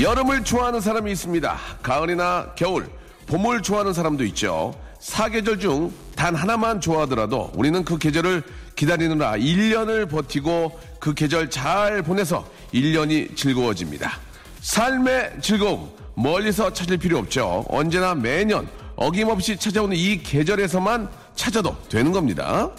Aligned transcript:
여름을 0.00 0.44
좋아하는 0.44 0.80
사람이 0.80 1.12
있습니다 1.12 1.58
가을이나 1.82 2.52
겨울 2.56 2.88
봄을 3.26 3.62
좋아하는 3.62 3.92
사람도 3.92 4.24
있죠 4.24 4.74
사계절 5.00 5.58
중 5.58 5.92
단 6.22 6.36
하나만 6.36 6.80
좋아하더라도 6.80 7.50
우리는 7.54 7.84
그 7.84 7.98
계절을 7.98 8.44
기다리느라 8.76 9.32
1년을 9.32 10.08
버티고 10.08 10.78
그 11.00 11.14
계절 11.14 11.50
잘 11.50 12.00
보내서 12.02 12.48
1년이 12.72 13.34
즐거워집니다 13.36 14.20
삶의 14.60 15.32
즐거움 15.40 15.90
멀리서 16.14 16.72
찾을 16.72 16.98
필요 16.98 17.18
없죠. 17.18 17.64
언제나 17.68 18.14
매년 18.14 18.68
어김없이 18.94 19.56
찾아오는 19.56 19.96
이 19.96 20.22
계절에서만 20.22 21.08
찾아도 21.34 21.76
되는 21.88 22.12
겁니다. 22.12 22.70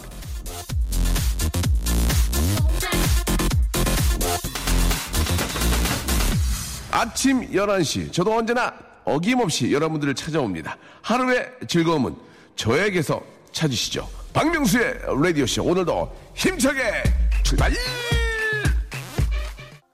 아침 7.04 7.42
11시 7.50 8.10
저도 8.10 8.34
언제나 8.34 8.72
어김없이 9.04 9.70
여러분들을 9.70 10.14
찾아옵니다. 10.14 10.78
하루의 11.02 11.52
즐거움은 11.68 12.16
저에게서 12.56 13.22
찾으시죠. 13.52 14.08
박명수의 14.32 15.00
라디오쇼 15.22 15.62
오늘도 15.64 16.16
힘차게 16.34 17.02
출발! 17.42 17.72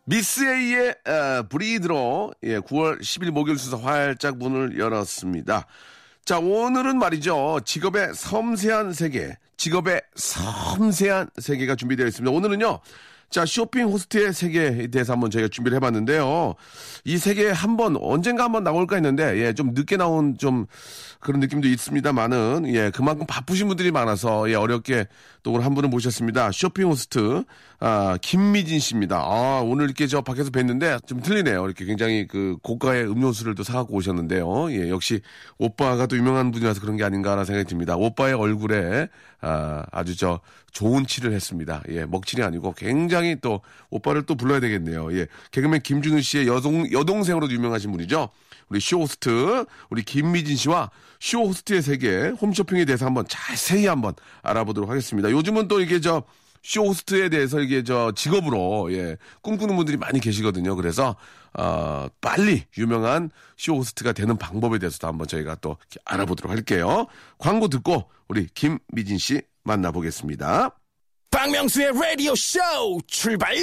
미스 0.05 0.45
A의 0.45 0.95
어, 1.05 1.43
브리드로 1.49 2.33
예, 2.45 2.59
9월 2.61 3.01
10일 3.01 3.33
목요일 3.33 3.59
순서 3.59 3.77
활짝 3.77 4.39
문을 4.39 4.79
열었습니다. 4.79 5.67
자, 6.25 6.39
오늘은 6.39 6.97
말이죠. 6.97 7.61
직업의 7.65 8.15
섬세한 8.15 8.93
세계, 8.93 9.37
직업의 9.57 10.01
섬세한 10.15 11.31
세계가 11.41 11.75
준비되어 11.75 12.07
있습니다. 12.07 12.31
오늘은요. 12.31 12.81
자, 13.31 13.47
쇼핑 13.47 13.87
호스트의 13.87 14.33
세계에 14.33 14.89
대해서 14.89 15.13
한번 15.13 15.31
저희가 15.31 15.49
준비를 15.49 15.77
해봤는데요. 15.77 16.55
이 17.05 17.17
세계에 17.17 17.51
한번, 17.51 17.97
언젠가 17.97 18.43
한번 18.43 18.65
나올까 18.65 18.97
했는데, 18.97 19.39
예, 19.39 19.53
좀 19.53 19.71
늦게 19.73 19.97
나온 19.97 20.37
좀 20.37 20.67
그런 21.21 21.39
느낌도 21.39 21.69
있습니다만은, 21.69 22.65
예, 22.75 22.91
그만큼 22.91 23.27
바쁘신 23.29 23.69
분들이 23.69 23.93
많아서, 23.93 24.51
예, 24.51 24.55
어렵게 24.55 25.07
또 25.45 25.53
오늘 25.53 25.65
한 25.65 25.75
분을 25.75 25.89
모셨습니다. 25.89 26.51
쇼핑 26.51 26.89
호스트, 26.89 27.45
아, 27.79 28.19
김미진 28.21 28.81
씨입니다. 28.81 29.19
아, 29.19 29.63
오늘 29.65 29.85
이렇게 29.87 30.07
저 30.07 30.21
밖에서 30.23 30.51
뵀는데 30.51 31.07
좀 31.07 31.21
틀리네요. 31.21 31.65
이렇게 31.65 31.85
굉장히 31.85 32.27
그 32.27 32.57
고가의 32.63 33.05
음료수를 33.11 33.55
또 33.55 33.63
사갖고 33.63 33.95
오셨는데요. 33.95 34.73
예, 34.73 34.91
역시 34.91 35.21
오빠가 35.57 36.07
또 36.07 36.17
유명한 36.17 36.51
분이라서 36.51 36.81
그런 36.81 36.97
게 36.97 37.05
아닌가라는 37.05 37.45
생각이 37.45 37.69
듭니다. 37.69 37.97
오빠의 37.97 38.35
얼굴에, 38.35 39.09
아, 39.41 39.85
아주 39.93 40.17
저 40.17 40.41
좋은 40.73 41.07
칠을 41.07 41.33
했습니다. 41.33 41.83
예, 41.91 42.05
먹칠이 42.05 42.43
아니고 42.43 42.73
굉장히 42.73 43.37
또 43.41 43.61
오빠를 43.91 44.23
또 44.23 44.35
불러야 44.35 44.61
되겠네요. 44.61 45.13
예, 45.17 45.27
개그맨 45.51 45.83
김준호 45.83 46.21
씨의 46.21 46.47
여동, 46.47 46.91
여동생으로도 46.91 47.53
유명하신 47.53 47.91
분이죠. 47.93 48.31
우리 48.69 48.81
쇼호스트, 48.81 49.65
우리 49.91 50.03
김미진 50.03 50.57
씨와 50.57 50.91
쇼호스트의 51.21 51.83
세계 51.83 52.29
홈쇼핑에 52.29 52.85
대해서 52.85 53.05
한번 53.05 53.25
자세히 53.29 53.87
한번 53.87 54.15
알아보도록 54.43 54.89
하겠습니다. 54.89 55.31
요즘은 55.31 55.69
또 55.69 55.81
이게 55.81 56.01
저 56.01 56.23
쇼호스트에 56.63 57.31
대해서 57.31 57.61
이게 57.61 57.83
저 57.83 58.13
직업으로 58.15 58.93
예, 58.93 59.17
꿈꾸는 59.43 59.77
분들이 59.77 59.97
많이 59.97 60.21
계시거든요. 60.21 60.77
그래서 60.77 61.17
어, 61.53 62.07
빨리 62.21 62.65
유명한 62.79 63.31
쇼호스트가 63.57 64.13
되는 64.13 64.37
방법에 64.37 64.79
대해서도 64.79 65.09
한번 65.09 65.27
저희가 65.27 65.57
또 65.57 65.77
알아보도록 66.05 66.53
할게요. 66.53 67.07
광고 67.39 67.69
듣고 67.69 68.09
우리 68.29 68.47
김미진 68.55 69.19
씨 69.19 69.43
만나보겠습니다. 69.65 70.77
박명수의 71.31 71.93
라디오 71.93 72.35
쇼 72.35 72.59
출발! 73.07 73.55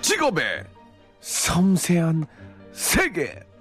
직업의 0.00 0.64
섬세한 1.20 2.26
세계. 2.72 3.53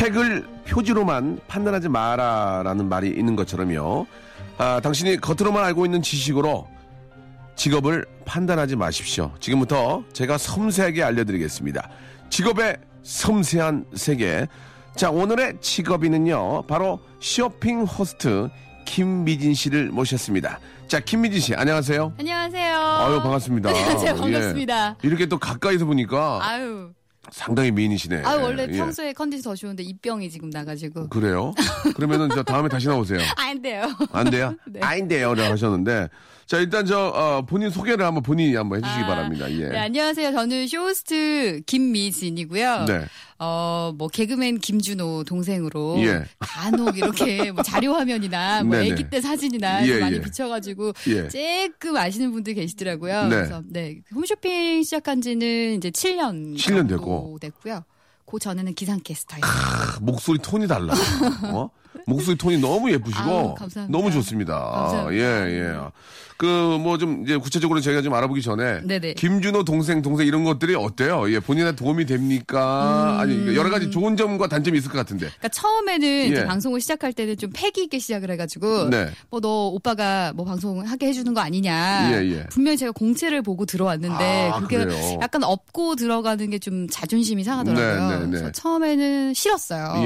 책을 0.00 0.46
표지로만 0.66 1.38
판단하지 1.46 1.90
마라라는 1.90 2.88
말이 2.88 3.10
있는 3.10 3.36
것처럼요. 3.36 4.06
아, 4.56 4.80
당신이 4.82 5.18
겉으로만 5.18 5.62
알고 5.62 5.84
있는 5.84 6.00
지식으로 6.00 6.66
직업을 7.54 8.06
판단하지 8.24 8.76
마십시오. 8.76 9.30
지금부터 9.40 10.02
제가 10.14 10.38
섬세하게 10.38 11.02
알려드리겠습니다. 11.02 11.90
직업의 12.30 12.78
섬세한 13.02 13.88
세계. 13.94 14.46
자, 14.96 15.10
오늘의 15.10 15.58
직업인은요, 15.60 16.62
바로 16.62 16.98
쇼핑 17.20 17.82
호스트 17.82 18.48
김미진 18.86 19.52
씨를 19.52 19.90
모셨습니다. 19.90 20.60
자, 20.88 21.00
김미진 21.00 21.40
씨, 21.40 21.54
안녕하세요. 21.54 22.14
안녕하세요. 22.18 22.74
아유, 22.74 23.20
반갑습니다. 23.20 23.68
안녕하세요. 23.68 24.14
예. 24.16 24.18
반갑습니다. 24.18 24.96
이렇게 25.02 25.26
또 25.26 25.38
가까이서 25.38 25.84
보니까 25.84 26.38
아유. 26.42 26.90
상당히 27.30 27.70
미인이시네. 27.70 28.22
아 28.24 28.36
원래 28.36 28.66
예. 28.70 28.76
평소에 28.76 29.12
컨디션 29.12 29.52
더 29.52 29.54
좋은데 29.54 29.82
입병이 29.82 30.30
지금 30.30 30.50
나가지고. 30.50 31.08
그래요? 31.08 31.52
그러면은 31.94 32.28
저 32.30 32.42
다음에 32.42 32.68
다시 32.68 32.88
나오세요. 32.88 33.20
안 33.36 33.60
돼요. 33.62 33.84
안 34.12 34.30
돼요? 34.30 34.54
네. 34.66 34.80
아닌데요. 34.80 35.34
라고 35.34 35.52
하셨는데. 35.52 36.08
자, 36.50 36.58
일단 36.58 36.84
저, 36.84 36.98
어, 36.98 37.42
본인 37.42 37.70
소개를 37.70 38.04
한번 38.04 38.24
본인이 38.24 38.56
한번 38.56 38.78
해주시기 38.78 39.04
아, 39.04 39.06
바랍니다. 39.06 39.48
예. 39.52 39.68
네, 39.68 39.78
안녕하세요. 39.78 40.32
저는 40.32 40.66
쇼호스트 40.66 41.60
김미진이고요. 41.64 42.86
네. 42.88 43.06
어, 43.38 43.94
뭐, 43.96 44.08
개그맨 44.08 44.58
김준호 44.58 45.22
동생으로. 45.28 45.98
예. 46.00 46.24
간혹 46.40 46.98
이렇게 46.98 47.52
뭐 47.54 47.62
자료 47.62 47.94
화면이나 47.94 48.64
뭐 48.64 48.78
네네. 48.78 48.90
애기 48.90 49.08
때 49.08 49.20
사진이나 49.20 49.86
예, 49.86 50.00
많이 50.00 50.16
예. 50.16 50.20
비춰가지고 50.20 50.92
예. 51.10 51.28
조금 51.28 51.96
아시는 51.96 52.32
분들 52.32 52.54
계시더라고요. 52.54 53.28
네. 53.28 53.28
그래서 53.28 53.62
네. 53.68 54.00
홈쇼핑 54.12 54.82
시작한 54.82 55.20
지는 55.20 55.76
이제 55.76 55.90
7년. 55.90 56.56
7년 56.56 56.66
정도 56.66 56.96
되고. 56.96 57.38
됐고요. 57.40 57.84
그 58.26 58.40
전에는 58.40 58.74
기상캐스터였어요. 58.74 59.48
아, 59.48 59.98
목소리 60.00 60.38
톤이 60.38 60.66
달라. 60.66 60.94
어? 61.52 61.70
목소리 62.10 62.36
톤이 62.36 62.58
너무 62.58 62.90
예쁘시고 62.92 63.54
감사합니다. 63.54 63.98
너무 63.98 64.10
좋습니다. 64.12 64.58
감사합니다. 64.58 65.14
예, 65.14 65.50
예. 65.74 65.78
그 66.36 66.46
뭐 66.80 66.96
좀 66.96 67.22
이제 67.24 67.36
구체적으로 67.36 67.80
저희가 67.80 68.00
좀 68.00 68.14
알아보기 68.14 68.40
전에 68.40 68.80
네네. 68.86 69.12
김준호 69.14 69.64
동생 69.64 70.00
동생 70.00 70.26
이런 70.26 70.42
것들이 70.42 70.74
어때요? 70.74 71.30
예, 71.30 71.38
본인한테 71.38 71.76
도움이 71.76 72.06
됩니까? 72.06 73.18
아니 73.20 73.34
그러니까 73.34 73.54
여러 73.56 73.68
가지 73.70 73.90
좋은 73.90 74.16
점과 74.16 74.48
단점이 74.48 74.78
있을 74.78 74.90
것 74.90 74.96
같은데. 74.96 75.26
그러니까 75.26 75.48
처음에는 75.48 76.08
예. 76.36 76.44
방송을 76.46 76.80
시작할 76.80 77.12
때는 77.12 77.36
좀 77.36 77.50
패기 77.54 77.82
있게 77.84 77.98
시작을 77.98 78.30
해가지고 78.30 78.88
네. 78.88 79.10
뭐너 79.30 79.66
오빠가 79.68 80.32
뭐 80.34 80.46
방송 80.46 80.80
하게 80.86 81.08
해주는 81.08 81.32
거 81.34 81.40
아니냐 81.42 82.10
예, 82.12 82.26
예. 82.30 82.46
분명히 82.46 82.78
제가 82.78 82.92
공채를 82.92 83.42
보고 83.42 83.66
들어왔는데 83.66 84.50
아, 84.54 84.60
그게 84.60 84.78
그래요? 84.78 85.18
약간 85.20 85.44
업고 85.44 85.94
들어가는 85.96 86.48
게 86.48 86.58
좀 86.60 86.86
자존심이 86.90 87.42
상하더라고요. 87.44 88.08
네, 88.10 88.16
네, 88.18 88.24
네. 88.24 88.30
그래서 88.30 88.52
처음에는 88.52 89.32
싫었어요. 89.34 90.04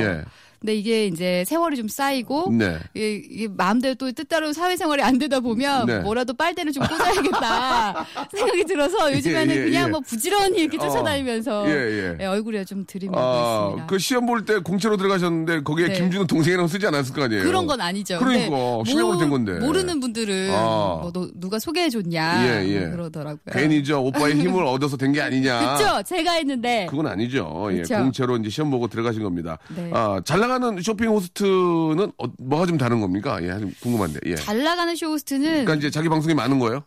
예. 0.64 0.66
근데 0.66 0.75
이게 0.76 1.06
이제 1.06 1.44
세월이 1.46 1.76
좀 1.76 1.88
쌓이고 1.88 2.50
네. 2.52 2.78
이게, 2.94 3.14
이게 3.16 3.49
마음대로 3.49 3.94
또 3.96 4.11
뜻대로 4.12 4.52
사회생활이 4.55 5.02
안 5.02 5.19
되다 5.19 5.40
보면 5.40 5.87
네. 5.87 5.99
뭐라도 6.00 6.32
빨대를 6.32 6.72
좀 6.72 6.84
꽂아야겠다 6.87 8.06
생각이 8.34 8.64
들어서 8.64 9.12
요즘에는 9.12 9.55
예, 9.55 9.61
예, 9.61 9.64
그냥 9.64 9.87
예. 9.87 9.90
뭐 9.90 10.00
부지런히 10.00 10.58
이렇게 10.61 10.78
어. 10.78 10.81
쫓아다니면서 10.81 11.69
예, 11.69 11.72
예. 11.72 12.16
예, 12.20 12.25
얼굴에 12.26 12.64
좀 12.64 12.84
들이밀고 12.87 13.19
아, 13.20 13.64
있습니다. 13.66 13.87
그 13.87 13.99
시험 13.99 14.26
볼 14.26 14.44
때 14.44 14.58
공채로 14.58 14.96
들어가셨는데 14.99 15.62
거기에 15.62 15.88
네. 15.88 15.94
김준호 15.94 16.26
동생이라고 16.26 16.69
쓰지 16.69 16.87
않았을 16.87 17.14
거 17.14 17.22
아니에요? 17.25 17.44
그런 17.44 17.66
건 17.66 17.81
아니죠. 17.81 18.19
그러니까 18.19 18.56
실력으로 18.84 19.14
모- 19.14 19.19
된 19.20 19.31
건데. 19.31 19.52
모르는 19.58 20.00
분들은 20.00 20.50
아. 20.52 20.99
뭐 21.02 21.11
너, 21.14 21.28
누가 21.34 21.58
소개해줬냐 21.58 22.46
예, 22.64 22.69
예. 22.69 22.81
뭐 22.81 22.90
그러더라고요. 22.90 23.38
괜히 23.52 23.82
저 23.84 24.00
오빠의 24.00 24.34
힘을 24.40 24.64
얻어서 24.64 24.96
된 24.96 25.14
게 25.14 25.20
아니냐. 25.22 25.76
그쵸? 25.76 26.02
제가 26.02 26.32
했는데 26.32 26.87
그건 26.90 27.06
아니죠. 27.06 27.69
예. 27.72 27.82
공채로 27.82 28.37
이제 28.38 28.49
시험 28.50 28.70
보고 28.70 28.88
들어가신 28.88 29.22
겁니다. 29.22 29.58
네. 29.76 29.90
아, 29.94 30.20
잘 30.25 30.40
나가는 30.40 30.54
나가는 30.59 30.83
쇼핑 30.83 31.09
호스트는 31.11 32.12
어, 32.19 32.25
뭐가 32.39 32.67
좀 32.67 32.79
다른 32.79 33.01
겁니까? 33.01 33.43
예, 33.43 33.49
좀 33.59 33.73
궁금한데. 33.81 34.21
예. 34.27 34.37
잘 34.37 34.62
나가는 34.62 34.95
쇼 34.97 35.09
호스트는 35.09 35.43
그러니까 35.49 35.75
이제 35.75 35.91
자기 35.91 36.09
방송이 36.09 36.35
많은 36.35 36.59
거예요? 36.59 36.85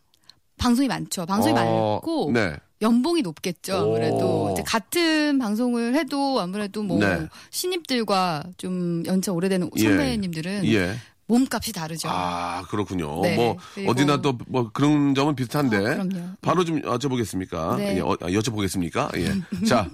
방송이 0.57 0.87
많죠. 0.87 1.25
방송이 1.25 1.53
어, 1.53 1.55
많고 1.95 2.31
네. 2.33 2.55
연봉이 2.81 3.21
높겠죠. 3.21 3.75
아무래도 3.75 4.45
오. 4.45 4.53
이제 4.53 4.63
같은 4.63 5.37
방송을 5.39 5.95
해도 5.95 6.39
아무래도 6.39 6.83
뭐 6.83 6.99
네. 6.99 7.27
신입들과 7.51 8.43
좀 8.57 9.03
연차 9.05 9.31
오래된 9.31 9.69
예. 9.77 9.83
선배님들은 9.83 10.65
예. 10.65 10.95
몸값이 11.27 11.73
다르죠. 11.73 12.07
아, 12.09 12.63
그렇군요. 12.69 13.21
네, 13.21 13.35
뭐 13.35 13.57
어디나 13.87 14.21
또 14.21 14.37
뭐 14.47 14.71
그런 14.71 15.13
점은 15.13 15.35
비슷한데. 15.35 15.77
어. 15.77 16.35
바로 16.41 16.63
좀 16.63 16.81
여쭤보겠습니까? 16.81 17.77
네. 17.77 17.97
예, 17.97 17.99
어, 17.99 18.11
아, 18.21 18.27
여쭤보겠습니까? 18.27 19.09
예. 19.17 19.33
자, 19.67 19.89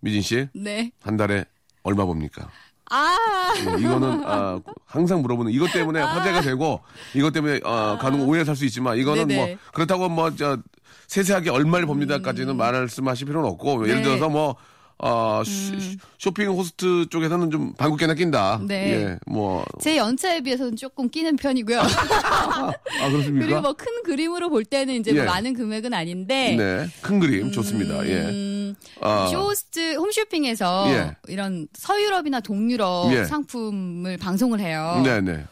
미진 0.00 0.20
씨. 0.20 0.46
네. 0.54 0.90
한 1.00 1.16
달에 1.16 1.44
얼마 1.82 2.04
봅니까? 2.04 2.50
아, 2.90 3.16
예, 3.58 3.80
이거는 3.80 4.22
아, 4.24 4.60
항상 4.86 5.22
물어보는 5.22 5.52
이것 5.52 5.72
때문에 5.72 6.00
화제가 6.00 6.40
되고 6.42 6.80
이것 7.14 7.32
때문에 7.32 7.60
어, 7.64 7.98
가는 8.00 8.20
오해 8.20 8.44
살수 8.44 8.64
있지만 8.66 8.96
이거는 8.96 9.28
네네. 9.28 9.46
뭐 9.46 9.56
그렇다고 9.72 10.08
뭐 10.08 10.30
저 10.36 10.58
세세하게 11.08 11.50
얼마를 11.50 11.86
봅니다까지는 11.86 12.56
말씀하실 12.56 13.26
필요는 13.26 13.48
없고 13.50 13.88
예를 13.88 13.96
네. 13.96 14.02
들어서 14.02 14.28
뭐 14.28 14.56
어, 14.98 15.42
쇼- 15.44 15.98
쇼핑 16.18 16.48
호스트 16.48 17.06
쪽에서는 17.10 17.50
좀 17.50 17.74
방귀깨나 17.74 18.14
낀다. 18.14 18.60
네. 18.66 18.92
예, 18.92 19.18
뭐 19.26 19.64
제 19.80 19.96
연차에 19.98 20.40
비해서는 20.40 20.76
조금 20.76 21.10
끼는 21.10 21.36
편이고요. 21.36 21.80
아, 21.80 23.08
그렇습니까? 23.10 23.44
그리고 23.46 23.60
뭐 23.60 23.72
큰 23.74 24.02
그림으로 24.04 24.48
볼 24.48 24.64
때는 24.64 24.94
이제 24.94 25.12
뭐 25.12 25.22
예. 25.22 25.26
많은 25.26 25.52
금액은 25.54 25.92
아닌데. 25.92 26.56
네, 26.56 26.86
큰 27.02 27.20
그림 27.20 27.52
좋습니다. 27.52 28.06
예. 28.08 28.22
음, 28.22 28.74
아, 29.02 29.26
쇼호스트 29.30 29.96
홈쇼핑에서 29.96 30.86
예. 30.90 31.16
이런 31.28 31.68
서유럽이나 31.74 32.40
동유럽 32.40 33.12
예. 33.12 33.24
상품을 33.24 34.16
방송을 34.16 34.60
해요. 34.60 35.02
네, 35.04 35.20
네. 35.20 35.44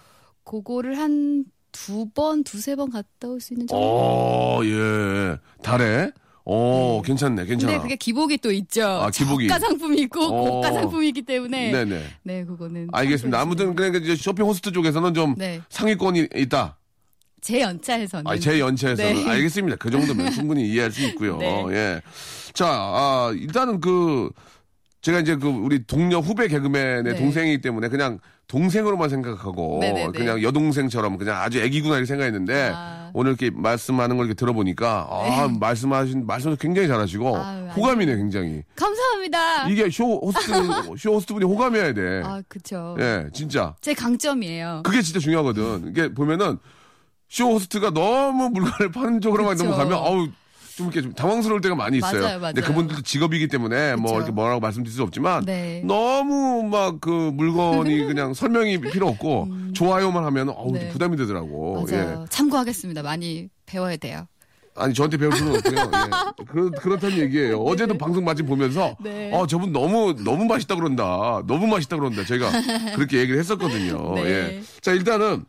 그거를 0.44 0.98
한 0.98 1.44
두 1.76 2.08
번, 2.08 2.44
두세 2.44 2.76
번 2.76 2.88
갔다 2.88 3.26
올 3.26 3.40
수 3.40 3.52
있는 3.52 3.66
정도. 3.66 3.82
어, 3.84 4.60
예. 4.64 5.36
달에. 5.64 6.12
어, 6.46 7.00
괜찮네, 7.02 7.46
괜찮아. 7.46 7.72
근데 7.72 7.82
그게 7.82 7.96
기복이 7.96 8.38
또 8.38 8.52
있죠. 8.52 8.86
아, 8.86 9.10
기복이. 9.10 9.48
저가 9.48 9.60
상품이 9.60 10.00
있고 10.02 10.20
어. 10.24 10.50
고가 10.50 10.72
상품이 10.72 11.08
있기 11.08 11.22
때문에. 11.22 11.72
네, 11.72 11.84
네 11.84 12.02
네. 12.22 12.44
그거는. 12.44 12.88
알겠습니다. 12.92 13.38
참고해주시면. 13.38 13.40
아무튼 13.40 13.74
그러니까 13.74 13.98
이제 13.98 14.14
쇼핑 14.14 14.44
호스트 14.44 14.70
쪽에서는 14.72 15.14
좀 15.14 15.34
네. 15.38 15.60
상위권이 15.70 16.28
있다. 16.36 16.76
제 17.40 17.60
연차에서는. 17.60 18.26
아, 18.26 18.38
제 18.38 18.60
연차에서는 18.60 19.14
네. 19.14 19.30
알겠습니다. 19.30 19.76
그 19.76 19.90
정도면 19.90 20.32
충분히 20.32 20.68
이해할 20.68 20.90
수 20.90 21.02
있고요. 21.06 21.36
네. 21.40 21.64
예. 21.70 22.02
자, 22.52 22.66
아, 22.68 23.32
일단은 23.34 23.80
그 23.80 24.30
제가 25.04 25.20
이제 25.20 25.36
그 25.36 25.48
우리 25.48 25.84
동료 25.86 26.20
후배 26.20 26.48
개그맨의 26.48 27.02
네. 27.02 27.14
동생이기 27.16 27.60
때문에 27.60 27.88
그냥 27.88 28.18
동생으로만 28.48 29.10
생각하고 29.10 29.78
네네네. 29.82 30.12
그냥 30.12 30.42
여동생처럼 30.42 31.18
그냥 31.18 31.36
아주 31.42 31.60
애기구나 31.60 31.96
이렇게 31.96 32.06
생각했는데 32.06 32.72
아. 32.74 33.10
오늘 33.12 33.32
이렇게 33.32 33.50
말씀하는 33.50 34.16
걸 34.16 34.24
이렇게 34.24 34.34
들어보니까 34.38 35.06
아, 35.10 35.48
말씀하신 35.60 36.26
말씀도 36.26 36.56
굉장히 36.56 36.88
잘하시고 36.88 37.36
아유, 37.36 37.66
호감이네 37.76 38.16
굉장히. 38.16 38.62
감사합니다. 38.76 39.68
이게 39.68 39.90
쇼 39.90 40.20
호스트 40.20 40.52
쇼 40.96 41.12
호스트분이 41.16 41.44
호감해야 41.44 41.92
돼. 41.92 42.22
아, 42.24 42.42
그쵸. 42.48 42.96
예, 42.98 43.26
진짜. 43.34 43.74
제 43.82 43.92
강점이에요. 43.92 44.84
그게 44.86 45.02
진짜 45.02 45.20
중요하거든. 45.20 45.90
이게 45.90 46.14
보면은 46.14 46.58
쇼 47.28 47.50
호스트가 47.52 47.90
너무 47.90 48.48
물건을 48.48 48.90
파는 48.90 49.20
쪽으로만 49.20 49.52
그쵸. 49.52 49.64
넘어가면 49.64 49.98
어우 49.98 50.28
좀 50.76 50.86
이렇게 50.86 51.02
좀 51.02 51.12
당황스러울 51.12 51.60
때가 51.60 51.74
많이 51.74 51.98
있어요. 51.98 52.20
맞아요, 52.22 52.38
맞아요. 52.40 52.54
근데 52.54 52.66
그분들도 52.66 53.02
직업이기 53.02 53.48
때문에 53.48 53.96
뭐 53.96 54.06
그쵸. 54.12 54.16
이렇게 54.16 54.32
뭐라고 54.32 54.60
말씀드릴 54.60 54.94
수 54.94 55.02
없지만 55.02 55.44
네. 55.44 55.82
너무 55.84 56.62
막 56.64 56.94
그 57.00 57.10
물건이 57.10 58.04
그냥 58.06 58.34
설명이 58.34 58.80
필요 58.80 59.08
없고 59.08 59.48
좋아요만 59.74 60.24
하면 60.24 60.48
어우 60.50 60.72
네. 60.72 60.88
부담이 60.90 61.16
되더라고. 61.16 61.84
맞아요. 61.90 62.22
예. 62.22 62.26
참고하겠습니다. 62.30 63.02
많이 63.02 63.48
배워야 63.66 63.96
돼요. 63.96 64.26
아니 64.76 64.92
저한테 64.94 65.16
배울 65.18 65.32
필요는 65.32 65.56
없고요. 65.56 65.78
예. 65.78 66.44
그, 66.46 66.70
그렇다는 66.72 67.18
얘기예요. 67.18 67.58
어제도 67.62 67.96
방송 67.96 68.24
마침 68.24 68.46
보면서 68.46 68.96
네. 69.02 69.30
어 69.32 69.46
저분 69.46 69.72
너무 69.72 70.14
너무 70.24 70.44
맛있다 70.46 70.74
그런다. 70.76 71.42
너무 71.46 71.66
맛있다 71.66 71.96
그런다. 71.96 72.24
저희가 72.24 72.50
그렇게 72.96 73.18
얘기를 73.18 73.38
했었거든요. 73.38 74.14
네. 74.16 74.24
예. 74.24 74.62
자 74.80 74.92
일단은 74.92 75.44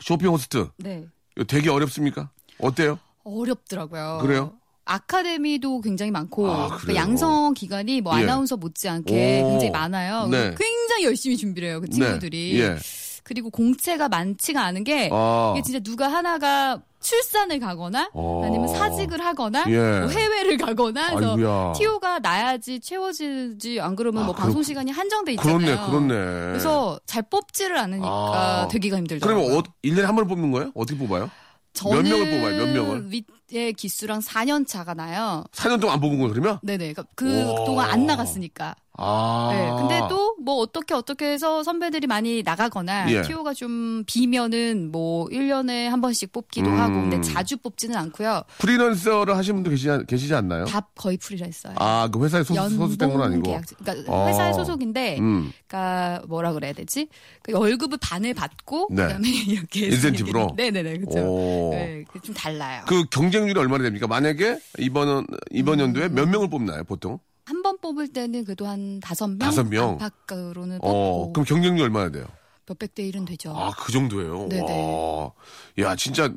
쇼핑 0.00 0.28
호스트 0.28 0.68
네. 0.78 1.04
이거 1.36 1.44
되게 1.44 1.70
어렵습니까? 1.70 2.30
어때요? 2.58 2.98
어렵더라고요. 3.24 4.18
그래요? 4.22 4.52
아카데미도 4.86 5.80
굉장히 5.80 6.10
많고 6.10 6.50
아, 6.50 6.76
그? 6.76 6.94
양성 6.94 7.54
기간이 7.54 8.00
뭐 8.02 8.18
예. 8.18 8.22
아나운서 8.22 8.56
못지않게 8.56 9.40
오. 9.42 9.48
굉장히 9.50 9.70
많아요. 9.70 10.26
네. 10.28 10.54
굉장히 10.58 11.04
열심히 11.04 11.36
준비를 11.36 11.68
해요. 11.70 11.80
그 11.80 11.88
친구들이. 11.88 12.52
네. 12.54 12.60
예. 12.60 12.76
그리고 13.22 13.48
공채가 13.48 14.10
많지가 14.10 14.62
않은 14.62 14.84
게 14.84 15.08
아. 15.10 15.54
이게 15.56 15.62
진짜 15.62 15.78
누가 15.80 16.08
하나가 16.12 16.82
출산을 17.00 17.58
가거나 17.60 18.10
어. 18.12 18.42
아니면 18.44 18.68
사직을 18.68 19.24
하거나 19.24 19.64
예. 19.68 20.00
뭐 20.00 20.08
해외를 20.08 20.58
가거나 20.58 21.14
그래서 21.14 21.32
아이고야. 21.32 21.72
티오가 21.74 22.18
나야지 22.18 22.80
채워지지 22.80 23.80
안 23.80 23.96
그러면 23.96 24.24
아, 24.24 24.26
뭐 24.26 24.34
그렇- 24.34 24.44
방송 24.44 24.62
시간이 24.62 24.90
한정돼 24.90 25.32
있잖아요. 25.32 25.58
그렇네, 25.58 25.86
그렇네. 26.06 26.14
그래서 26.48 27.00
잘 27.06 27.22
뽑지를 27.22 27.78
않으니까 27.78 28.06
아. 28.06 28.68
되기가 28.70 28.98
힘들더라고요. 28.98 29.42
그러면 29.46 29.58
어, 29.58 29.62
1년에 29.82 30.02
한 30.02 30.16
번 30.16 30.28
뽑는 30.28 30.50
거예요? 30.50 30.70
어떻게 30.74 30.98
뽑아요? 30.98 31.30
저는 31.74 32.04
명을 32.04 32.30
뽑아요? 32.30 32.56
몇 32.56 32.72
명을? 32.72 33.10
윗에 33.10 33.72
기수랑 33.72 34.20
4년 34.20 34.66
차가 34.66 34.94
나요. 34.94 35.44
4년 35.52 35.80
동안 35.80 35.94
안 35.94 36.00
뽑은 36.00 36.18
거예요, 36.18 36.32
그러면? 36.32 36.58
네네. 36.62 36.92
그러니까 36.92 37.04
그 37.14 37.50
오. 37.50 37.64
동안 37.66 37.90
안 37.90 38.06
나갔으니까. 38.06 38.74
아. 38.96 39.50
네. 39.52 39.70
근데 39.80 39.98
또 40.08 40.24
뭐 40.44 40.56
어떻게 40.56 40.92
어떻게 40.92 41.32
해서 41.32 41.62
선배들이 41.62 42.06
많이 42.06 42.42
나가거나 42.42 43.10
예. 43.10 43.22
티오가 43.22 43.54
좀 43.54 44.04
비면은 44.06 44.90
뭐 44.92 45.26
1년에 45.28 45.86
한 45.88 46.02
번씩 46.02 46.32
뽑기도 46.32 46.68
음. 46.68 46.78
하고 46.78 46.92
근데 47.00 47.18
자주 47.22 47.56
뽑지는 47.56 47.96
않고요. 47.96 48.42
프리랜서를 48.58 49.38
하시는 49.38 49.56
분도 49.56 49.70
계시지, 49.70 49.90
않- 49.90 50.04
계시지 50.04 50.34
않나요? 50.34 50.66
다 50.66 50.86
거의 50.96 51.16
프리랜서예요. 51.16 51.76
아, 51.80 52.08
그 52.12 52.22
회사에 52.22 52.42
소속, 52.42 52.68
소속된 52.68 53.10
건 53.10 53.22
아니고. 53.22 53.42
계약. 53.44 53.64
그러니까 53.82 54.12
어. 54.12 54.26
회사의 54.28 54.52
소속인데 54.52 55.18
음. 55.20 55.50
그러니까 55.66 56.22
뭐라 56.28 56.52
그래야 56.52 56.74
되지? 56.74 57.08
그 57.42 57.52
월급을 57.52 57.96
반을 58.02 58.34
받고 58.34 58.88
네. 58.90 59.02
그다음에 59.04 59.26
이렇게 59.48 59.86
인센티브로? 59.86 60.50
네 60.58 60.70
네 60.70 60.82
네. 60.82 60.98
그렇죠. 60.98 61.20
오. 61.20 61.70
네, 61.72 62.04
그좀 62.12 62.34
달라요. 62.34 62.82
그 62.86 63.04
경쟁률이 63.04 63.58
얼마나 63.58 63.84
됩니까? 63.84 64.06
만약에 64.08 64.58
이번 64.78 65.08
음. 65.08 65.78
연도에 65.80 66.08
몇 66.10 66.28
명을 66.28 66.50
뽑나요, 66.50 66.84
보통? 66.84 67.18
한 67.46 67.62
번 67.62 67.78
뽑을 67.78 68.08
때는 68.08 68.44
그래도 68.44 68.66
한 68.66 69.00
다섯 69.00 69.26
명 69.28 69.38
다섯 69.38 69.64
명? 69.64 69.98
안팎으로는 70.00 70.78
어, 70.82 70.88
뽑고 71.26 71.32
그럼 71.34 71.44
경쟁률 71.44 71.84
얼마나 71.84 72.10
돼요? 72.10 72.26
몇백 72.66 72.94
대 72.94 73.02
일은 73.06 73.24
되죠. 73.26 73.54
아, 73.54 73.70
그 73.76 73.92
정도예요? 73.92 74.48
네네. 74.48 74.62
와. 74.88 75.32
야, 75.78 75.96
진짜, 75.96 76.32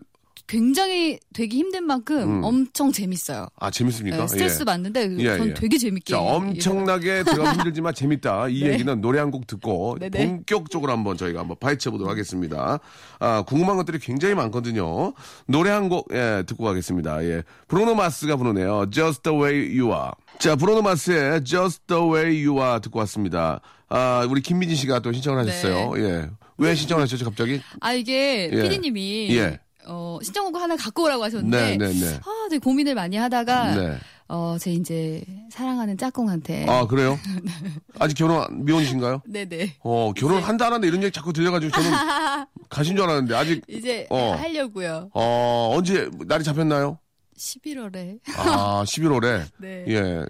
굉장히 0.48 1.20
되기 1.34 1.58
힘든 1.58 1.84
만큼 1.84 2.39
음. 2.39 2.44
엄청 2.44 2.92
재밌어요. 2.92 3.48
아, 3.60 3.70
재밌습니까? 3.70 4.18
네, 4.18 4.27
스트레스 4.27 4.62
예. 4.62 4.66
받는데 4.66 5.16
예, 5.20 5.38
전 5.38 5.50
예. 5.50 5.54
되게 5.54 5.77
재밌게. 5.77 6.13
자, 6.13 6.20
엄청나게 6.22 7.24
들어가 7.24 7.51
힘들지만 7.54 7.94
재밌다. 7.94 8.48
이 8.48 8.63
네. 8.63 8.74
얘기는 8.74 9.01
노래 9.01 9.20
한 9.20 9.27
곡 9.32 9.46
듣고 9.46 9.98
네네. 10.00 10.25
본격적으로 10.25 10.92
한번 10.94 11.18
저희가 11.18 11.42
한번 11.42 11.58
파헤쳐 11.60 11.92
보도록 11.92 12.10
하겠습니다. 12.10 12.80
아, 13.20 13.42
궁금한 13.46 13.75
것들이 13.75 14.00
굉장히 14.00 14.36
많거든요. 14.36 15.13
노래 15.48 15.70
한 15.70 15.89
곡, 15.89 16.08
예, 16.13 16.44
듣고 16.48 16.63
가겠습니다. 16.63 17.24
예. 17.25 17.44
브로노 17.68 17.96
마스가 17.96 18.38
부르네요. 18.38 18.89
Just 18.89 19.24
the 19.24 19.38
way 19.38 19.77
you 19.80 19.92
are. 19.92 20.12
자, 20.39 20.56
브로노 20.56 20.82
마스의 20.82 21.44
Just 21.44 21.82
the 21.88 22.01
way 22.01 22.48
you 22.48 22.62
are 22.63 22.80
듣고 22.80 23.00
왔습니다. 23.00 23.60
아, 23.89 24.25
우리 24.30 24.42
김민진 24.42 24.77
씨가 24.77 25.00
또 25.01 25.12
신청을 25.12 25.39
하셨어요. 25.46 25.94
네. 25.96 26.04
예. 26.04 26.30
왜 26.58 26.74
신청을 26.74 27.04
하셨죠, 27.04 27.25
갑자기? 27.25 27.62
아 27.82 27.92
이게 27.94 28.50
예. 28.51 28.62
피디님이 28.63 29.27
예. 29.38 29.60
어, 29.88 30.20
신청곡 30.22 30.62
하나 30.62 30.75
갖고 30.75 31.03
오라고 31.03 31.24
하셨는데 31.24 31.77
네, 31.77 31.88
네, 31.88 31.94
네. 32.00 32.20
아, 32.24 32.48
되게 32.50 32.60
고민을 32.60 32.96
많이 32.96 33.15
하다가 33.17 33.75
네. 33.75 33.98
어, 34.29 34.58
제 34.60 34.72
이제 34.72 35.24
사랑하는 35.51 35.98
짝꿍한테 35.98 36.65
아, 36.67 36.86
그래요? 36.88 37.17
아직 38.00 38.15
결혼 38.15 38.65
미혼이신가요? 38.65 39.22
네네 39.25 39.75
어, 39.79 40.12
결혼 40.15 40.41
한다 40.44 40.67
안 40.67 40.74
한다 40.74 40.88
이런 40.88 41.01
얘기 41.03 41.12
자꾸 41.12 41.32
들려가지고 41.34 41.72
저는 41.72 41.91
가신 42.70 42.96
줄 42.96 43.06
알았는데 43.06 43.36
아직 43.36 43.63
이제 43.70 44.06
어. 44.10 44.36
하려고요. 44.38 45.10
어, 45.13 45.74
언제 45.75 46.10
날이 46.27 46.44
잡혔나요? 46.44 47.00
11월에 47.38 48.17
아, 48.36 48.84
11월에. 48.84 49.44
네. 49.62 49.86
예. 49.89 50.25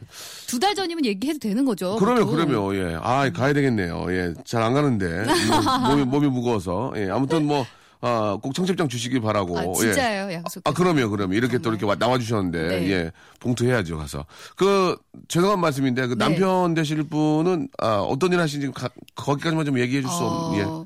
두 0.46 0.60
달 0.60 0.76
전이면 0.76 1.06
얘기해도 1.06 1.40
되는 1.40 1.64
거죠. 1.64 1.96
그러면. 1.96 2.28
그러면, 2.30 2.76
예. 2.76 2.98
아, 3.02 3.30
가야 3.32 3.54
되겠네요. 3.54 4.08
예. 4.10 4.34
잘 4.44 4.62
안 4.62 4.74
가는데. 4.74 5.24
몸이, 5.90 6.04
몸이 6.04 6.28
무거워서. 6.28 6.92
예. 6.98 7.10
아무튼 7.10 7.46
뭐, 7.46 7.66
아, 8.02 8.38
꼭 8.42 8.54
청첩장 8.54 8.88
주시기 8.90 9.20
바라고. 9.20 9.58
아 9.58 9.66
예. 9.68 9.74
진짜예요 9.74 10.34
약속. 10.34 10.62
아, 10.68 10.72
그럼요, 10.74 11.10
그럼요. 11.10 11.34
이렇게 11.34 11.58
또 11.58 11.70
이렇게 11.72 11.86
와- 11.86 11.96
나와주셨는데, 11.98 12.68
네. 12.68 12.92
예. 12.92 13.12
봉투해야죠, 13.40 13.98
가서. 13.98 14.26
그, 14.56 14.98
죄송한 15.28 15.60
말씀인데, 15.60 16.08
그 16.08 16.14
네. 16.14 16.26
남편 16.26 16.74
되실 16.74 17.04
분은, 17.04 17.70
아, 17.80 17.98
어떤 17.98 18.32
일 18.34 18.40
하시는지 18.40 18.72
가- 18.74 18.90
거기까지만 19.16 19.66
좀 19.66 19.80
얘기해 19.80 20.02
줄수 20.02 20.18
없, 20.18 20.58
예. 20.58 20.62
어, 20.64 20.86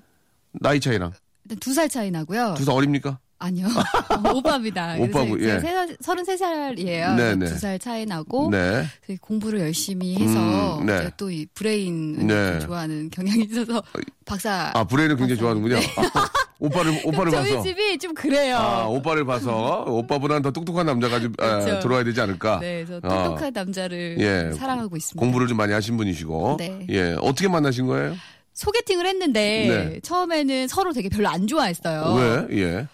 나이 0.54 0.80
차이랑. 0.80 1.12
두 1.60 1.74
살 1.74 1.90
차이 1.90 2.12
나고요. 2.12 2.54
두 2.58 2.64
살 2.64 2.76
어립니까? 2.76 3.20
아니요. 3.40 3.68
오빠입니다. 4.36 4.96
오빠고, 5.02 5.42
예. 5.42 5.60
제가 5.60 5.88
33살이에요. 6.02 7.16
네, 7.16 7.36
네. 7.36 7.46
두살 7.48 7.80
차이 7.80 8.06
나고 8.06 8.50
네. 8.52 8.86
공부를 9.20 9.60
열심히 9.62 10.16
해서 10.16 10.78
음, 10.80 10.86
네. 10.86 11.10
또 11.18 11.30
이 11.32 11.46
브레인 11.54 12.28
네. 12.28 12.60
좋아하는 12.60 13.10
경향이 13.10 13.46
있어서 13.46 13.82
박사 14.26 14.72
아, 14.76 14.84
브레인을 14.84 15.18
굉장히 15.18 15.40
좋아하는군요. 15.40 15.76
아, 15.76 15.82
오빠를, 16.62 17.02
오빠를 17.04 17.32
저희 17.32 17.50
봐서. 17.56 17.64
집이 17.64 17.98
좀 17.98 18.14
그래요. 18.14 18.56
아, 18.56 18.86
오빠를 18.86 19.26
봐서 19.26 19.84
오빠보다는 19.88 20.44
더 20.44 20.52
똑똑한 20.52 20.86
남자가 20.86 21.20
좀 21.20 21.34
아, 21.40 21.60
그렇죠. 21.60 21.80
들어와야 21.80 22.04
되지 22.04 22.22
않을까. 22.22 22.60
네, 22.60 22.86
저 22.86 23.00
아, 23.02 23.24
똑똑한 23.24 23.52
남자를 23.52 24.18
예. 24.20 24.54
사랑하고 24.56 24.96
있습니다. 24.96 25.20
공부를 25.20 25.48
좀 25.48 25.58
많이 25.58 25.74
하신 25.74 25.98
분이시고. 25.98 26.58
네. 26.60 26.86
예. 26.90 27.16
어떻게 27.20 27.48
만나신 27.48 27.88
거예요? 27.88 28.16
소개팅을 28.54 29.08
했는데 29.08 29.90
네. 29.94 30.00
처음에는 30.02 30.68
서로 30.68 30.94
되게 30.94 31.10
별로 31.10 31.30
안 31.30 31.48
좋아했어요. 31.48 32.48
왜? 32.50 32.60
예. 32.62 32.88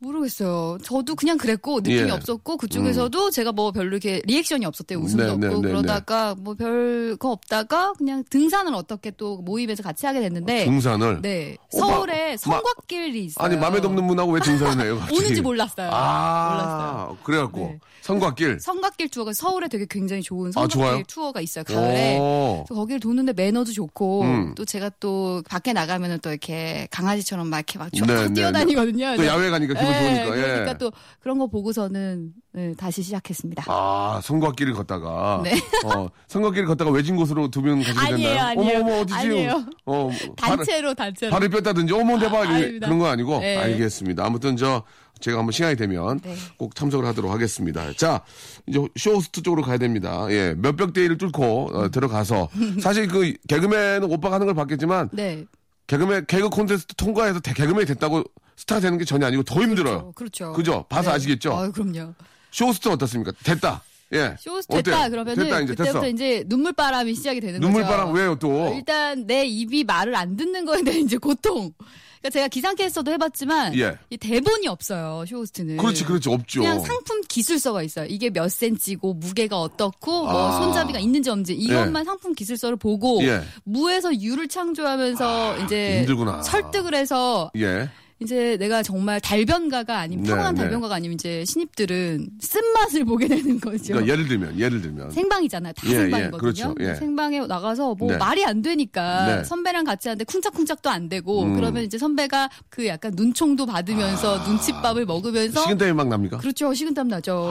모르겠어요. 0.00 0.78
저도 0.82 1.14
그냥 1.14 1.36
그랬고 1.36 1.80
느낌이 1.80 2.08
예. 2.08 2.10
없었고 2.10 2.56
그쪽에서도 2.56 3.30
제가 3.30 3.52
뭐 3.52 3.70
별로 3.70 3.90
이렇게 3.90 4.22
리액션이 4.24 4.64
없었대요. 4.64 4.98
웃음도 4.98 5.24
네, 5.24 5.36
네, 5.36 5.46
없고 5.48 5.60
네, 5.62 5.68
그러다가 5.68 6.34
뭐 6.38 6.54
별거 6.54 7.30
없다가 7.30 7.92
그냥 7.92 8.24
등산을 8.28 8.74
어떻게 8.74 9.10
또 9.10 9.38
모임에서 9.38 9.82
같이 9.82 10.06
하게 10.06 10.20
됐는데 10.20 10.64
등산을. 10.64 11.20
네 11.20 11.56
오빠, 11.72 11.86
서울에 11.86 12.36
성곽길이 12.38 13.26
있어요. 13.26 13.44
아니, 13.44 13.56
마음에 13.56 13.78
없는 13.78 14.06
분하고 14.06 14.32
왜 14.32 14.40
등산을 14.40 14.86
해요? 14.86 15.02
오는지 15.12 15.42
몰랐어요. 15.42 15.90
아, 15.92 16.50
몰랐어요. 16.50 17.18
그래갖고. 17.22 17.58
네. 17.58 17.78
성곽길. 18.02 18.60
성곽길 18.60 19.08
투어가 19.10 19.32
서울에 19.34 19.68
되게 19.68 19.86
굉장히 19.88 20.22
좋은 20.22 20.48
아, 20.48 20.52
성곽길 20.52 20.80
좋아요? 20.80 21.02
투어가 21.06 21.40
있어요. 21.40 21.64
가을에. 21.64 22.18
오. 22.18 22.64
거기를 22.68 22.98
도는데 22.98 23.32
매너도 23.34 23.72
좋고 23.72 24.22
음. 24.22 24.54
또 24.54 24.64
제가 24.64 24.90
또 25.00 25.42
밖에 25.48 25.72
나가면은 25.72 26.18
또 26.20 26.30
이렇게 26.30 26.88
강아지처럼 26.90 27.48
막 27.48 27.58
이렇게 27.58 27.78
막쭉 27.78 28.06
네, 28.06 28.28
네, 28.28 28.32
뛰어다니거든요. 28.32 29.16
또 29.16 29.22
네. 29.22 29.28
야외 29.28 29.50
가니까 29.50 29.74
기분 29.92 30.12
예, 30.12 30.24
좋으니까. 30.24 30.36
예. 30.38 30.42
그러니까 30.42 30.78
또 30.78 30.92
그런 31.20 31.38
거 31.38 31.46
보고서는 31.46 32.32
네, 32.52 32.74
다시 32.76 33.02
시작했습니다. 33.02 33.64
아, 33.68 34.20
성곽길을 34.22 34.72
걷다가. 34.74 35.40
네. 35.44 35.52
어, 35.84 36.08
성곽길을 36.28 36.66
걷다가 36.66 36.90
외진 36.90 37.16
곳으로 37.16 37.48
두분 37.50 37.82
가시게 37.82 37.98
아니에요, 38.00 38.28
됐나요? 38.28 38.46
아니에요. 38.46 38.78
어머, 38.80 38.90
어머, 38.92 39.00
어디지? 39.02 39.14
아니에요. 39.18 39.66
어, 39.86 40.10
발을, 40.36 40.56
단체로 40.56 40.94
단체로. 40.94 41.30
발을 41.30 41.48
뺐다든지, 41.48 41.92
어머, 41.94 42.18
대박. 42.18 42.38
아, 42.46 42.48
아닙니다. 42.54 42.86
그런 42.86 42.98
거 42.98 43.06
아니고. 43.06 43.38
네. 43.40 43.56
알겠습니다. 43.56 44.24
아무튼 44.24 44.56
저, 44.56 44.82
제가 45.20 45.38
한번 45.38 45.52
시간이 45.52 45.76
되면 45.76 46.18
네. 46.20 46.34
꼭 46.56 46.74
참석을 46.74 47.04
하도록 47.06 47.30
하겠습니다. 47.30 47.92
자, 47.92 48.22
이제 48.66 48.80
쇼호스트 48.96 49.42
쪽으로 49.42 49.62
가야 49.62 49.76
됩니다. 49.78 50.26
예, 50.30 50.54
몇백 50.56 50.92
대일을 50.94 51.18
뚫고 51.18 51.70
어, 51.74 51.90
들어가서 51.90 52.48
사실 52.82 53.06
그 53.06 53.34
개그맨은 53.48 54.04
오빠가 54.10 54.36
하는 54.36 54.46
걸 54.46 54.54
봤겠지만 54.54 55.10
네. 55.12 55.44
개그맨 55.86 56.24
개그 56.26 56.48
콘테스트 56.48 56.94
통과해서 56.94 57.40
대- 57.40 57.52
개그맨이 57.52 57.84
됐다고 57.84 58.22
스타가 58.60 58.80
되는 58.82 58.98
게 58.98 59.06
전혀 59.06 59.26
아니고 59.26 59.42
더 59.42 59.62
힘들어요. 59.62 60.12
그렇죠. 60.12 60.52
그죠? 60.52 60.84
봐서 60.90 61.08
네. 61.10 61.16
아시겠죠? 61.16 61.52
아, 61.52 61.70
그럼요. 61.70 62.12
쇼호스트 62.50 62.88
어떻습니까? 62.88 63.32
됐다. 63.42 63.82
예. 64.12 64.36
쇼스 64.38 64.66
어때? 64.68 64.82
됐다 64.82 65.08
그러면은 65.08 65.44
됐다 65.44 65.60
이제 65.60 65.74
그때부터 65.74 66.00
됐어. 66.00 66.08
이제 66.08 66.44
눈물바람이 66.46 67.14
시작이 67.14 67.40
되는 67.40 67.60
눈물바람 67.60 68.08
거죠. 68.08 68.18
왜요 68.18 68.38
또? 68.38 68.74
일단 68.74 69.26
내 69.26 69.46
입이 69.46 69.84
말을 69.84 70.14
안 70.14 70.36
듣는 70.36 70.64
거에 70.66 70.82
대한 70.82 71.00
이제 71.00 71.16
고통. 71.16 71.72
그러니까 72.20 72.30
제가 72.30 72.48
기상캐스터도 72.48 73.12
해봤지만 73.12 73.78
예. 73.78 73.96
이 74.10 74.18
대본이 74.18 74.66
없어요 74.68 75.24
쇼호스트는. 75.26 75.78
그렇지, 75.78 76.04
그렇지 76.04 76.28
없죠. 76.28 76.60
그냥 76.60 76.80
상품 76.80 77.22
기술서가 77.22 77.82
있어요. 77.82 78.04
이게 78.10 78.28
몇 78.28 78.50
센치고 78.50 79.14
무게가 79.14 79.58
어떻고 79.58 80.24
뭐 80.26 80.48
아. 80.48 80.60
손잡이가 80.60 80.98
있는지 80.98 81.30
없는지 81.30 81.54
이것만 81.54 82.04
상품 82.04 82.34
기술서를 82.34 82.76
보고 82.76 83.22
예. 83.22 83.40
무에서 83.64 84.12
유를 84.20 84.48
창조하면서 84.48 85.64
이제 85.64 86.00
힘들구나. 86.00 86.42
설득을 86.42 86.94
해서 86.94 87.50
예. 87.56 87.88
이제 88.22 88.58
내가 88.58 88.82
정말 88.82 89.18
달변가가 89.18 89.98
아니면 89.98 90.24
네, 90.24 90.28
평범한 90.28 90.54
네. 90.54 90.60
달변가가 90.62 90.94
아니면 90.94 91.14
이제 91.14 91.42
신입들은 91.46 92.28
쓴맛을 92.38 93.06
보게 93.06 93.26
되는 93.26 93.58
거죠. 93.58 93.94
그러니까 93.94 94.12
예를 94.12 94.28
들면 94.28 94.58
예를 94.58 94.82
들면 94.82 95.10
생방이잖아요. 95.10 95.72
다 95.72 95.86
예, 95.86 95.90
예, 95.90 95.96
생방이거든요. 96.02 96.38
그렇죠. 96.38 96.74
예. 96.80 96.94
생방에 96.96 97.40
나가서 97.40 97.94
뭐 97.94 98.12
네. 98.12 98.18
말이 98.18 98.44
안 98.44 98.60
되니까 98.60 99.36
네. 99.36 99.44
선배랑 99.44 99.84
같이 99.84 100.08
하는데 100.08 100.22
쿵짝쿵짝도 100.24 100.90
안 100.90 101.08
되고 101.08 101.44
음. 101.44 101.56
그러면 101.56 101.82
이제 101.82 101.96
선배가 101.96 102.50
그 102.68 102.86
약간 102.86 103.12
눈총도 103.16 103.64
받으면서 103.64 104.46
눈칫밥을 104.46 105.06
먹으면서 105.06 105.62
식은땀이 105.62 105.92
막 105.94 106.08
납니까? 106.08 106.36
그렇죠. 106.38 106.74
식은땀 106.74 107.08
나죠. 107.08 107.50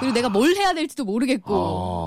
그리고 0.00 0.14
내가 0.14 0.30
뭘 0.30 0.54
해야 0.56 0.72
될지도 0.72 1.04
모르겠고. 1.04 1.52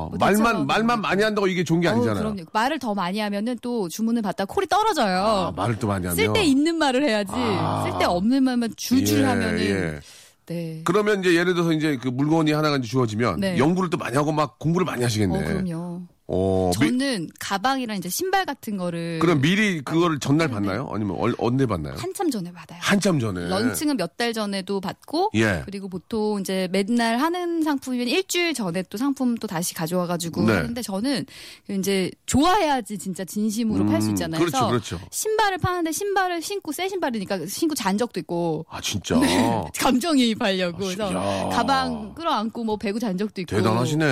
어, 0.04 0.10
뭐 0.10 0.18
말만 0.18 0.68
말만 0.68 1.02
많이 1.02 1.24
한다고 1.24 1.48
이게 1.48 1.64
좋은 1.64 1.82
게 1.82 1.88
아니잖아요. 1.88 2.24
그럼요. 2.24 2.44
말을 2.52 2.80
더 2.80 2.94
많이 2.94 3.20
하면은 3.20 3.58
또 3.62 3.90
주문을 3.90 4.22
받다 4.22 4.46
콜이 4.46 4.68
떨어져요. 4.68 5.18
아, 5.20 5.54
말을 5.56 5.78
또 5.80 5.88
많이 5.88 6.06
하면 6.06 6.16
쓸데 6.16 6.44
있는 6.44 6.76
말을 6.76 7.04
해야지. 7.04 7.32
아. 7.34 7.88
쓸데 7.90 8.06
없는 8.06 8.44
말만 8.44 8.74
줄줄 8.76 9.20
예, 9.20 9.24
하면은 9.26 9.60
예. 9.60 10.00
네. 10.48 10.82
그러면 10.84 11.20
이제 11.22 11.36
예를 11.36 11.54
들어서 11.54 11.72
이제 11.72 11.98
그 12.02 12.08
물건이 12.10 12.52
하나가 12.52 12.78
이제 12.78 12.88
주어지면 12.88 13.40
네. 13.40 13.58
연구를 13.58 13.90
또 13.90 13.98
많이 13.98 14.16
하고 14.18 14.32
막 14.32 14.60
공부를 14.60 14.86
많이 14.86 15.04
하시겠네. 15.04 15.38
어, 15.38 15.44
그럼요. 15.44 16.02
어, 16.34 16.72
미- 16.80 16.88
저는 16.98 17.30
가방이랑 17.40 17.98
이제 17.98 18.08
신발 18.08 18.46
같은 18.46 18.78
거를 18.78 19.20
그럼 19.20 19.42
미리 19.42 19.82
그거를 19.82 20.18
전날 20.20 20.48
받나요? 20.48 20.90
아니면 20.94 21.18
얼, 21.20 21.36
언제 21.38 21.66
받나요? 21.66 21.96
한참 21.98 22.32
전에 22.32 22.54
받아요. 22.54 22.80
한참 22.82 23.20
전에. 23.20 23.50
런칭은 23.50 23.98
몇 23.98 24.12
달 24.18 24.34
전에도 24.34 24.80
받고 24.82 25.32
예. 25.36 25.62
그리고 25.66 25.88
보통 25.90 26.40
이제 26.42 26.68
맨날 26.72 27.18
하는 27.18 27.64
상품이면 27.64 28.08
일주일 28.08 28.54
전에 28.54 28.84
또 28.90 28.98
상품 28.98 29.36
또 29.36 29.48
다시 29.48 29.74
가져와 29.74 30.06
가지고 30.06 30.44
네. 30.44 30.54
하는데 30.54 30.82
저는 30.82 31.26
이제 31.70 32.12
좋아해야지 32.28 32.98
진짜 32.98 33.26
진심으로 33.26 33.86
팔수 33.88 34.10
음, 34.10 34.12
있잖아요. 34.12 34.40
그렇죠, 34.40 34.68
그렇죠. 34.68 35.00
신발을 35.10 35.58
파는데 35.58 35.92
신발을 35.92 36.42
신고 36.42 36.72
새 36.72 36.88
신발이니까 36.88 37.46
신고 37.48 37.74
잔 37.76 37.98
적도 37.98 38.20
있고 38.20 38.66
아 38.70 38.80
진짜 38.82 39.16
감정이입하려고 39.80 40.78
아, 40.78 40.80
그래서 40.80 41.14
야. 41.14 41.50
가방 41.50 42.14
끌어안고 42.14 42.64
뭐 42.64 42.78
배구 42.78 43.00
잔 43.00 43.18
적도 43.18 43.42
있고 43.42 43.56
대단하시네. 43.56 44.06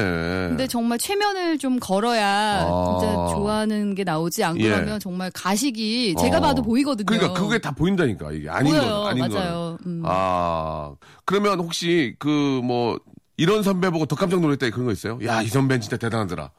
근데 0.50 0.68
정말 0.68 0.98
최면을 0.98 1.58
좀 1.58 1.80
걸어 1.80 2.09
야 2.18 2.66
아. 2.68 2.98
진짜 3.00 3.14
좋아하는 3.36 3.96
게 3.96 4.04
나오지 4.04 4.44
안 4.44 4.60
예. 4.60 4.64
그러면 4.70 5.00
정말 5.00 5.32
가식이 5.34 6.16
제가 6.20 6.38
어. 6.38 6.42
봐도 6.42 6.62
보이거든요. 6.62 7.06
그러니까 7.06 7.34
그게 7.34 7.58
다 7.60 7.72
보인다니까 7.72 8.32
이게 8.32 8.50
아닌 8.50 8.74
보여요. 8.74 8.90
거 8.90 9.08
아닌 9.08 9.28
맞아요. 9.28 9.78
거. 9.78 9.78
음. 9.86 10.02
아 10.06 10.94
그러면 11.26 11.60
혹시 11.60 12.16
그 12.20 12.30
뭐 12.64 13.00
이런 13.38 13.64
선배 13.64 13.90
보고 13.90 14.06
더 14.06 14.16
깜짝 14.18 14.42
놀랐다 14.42 14.70
그런 14.70 14.86
거 14.86 14.92
있어요? 14.92 15.18
야 15.26 15.42
이 15.42 15.48
선배는 15.48 15.80
진짜 15.82 15.96
대단하더라. 15.98 16.52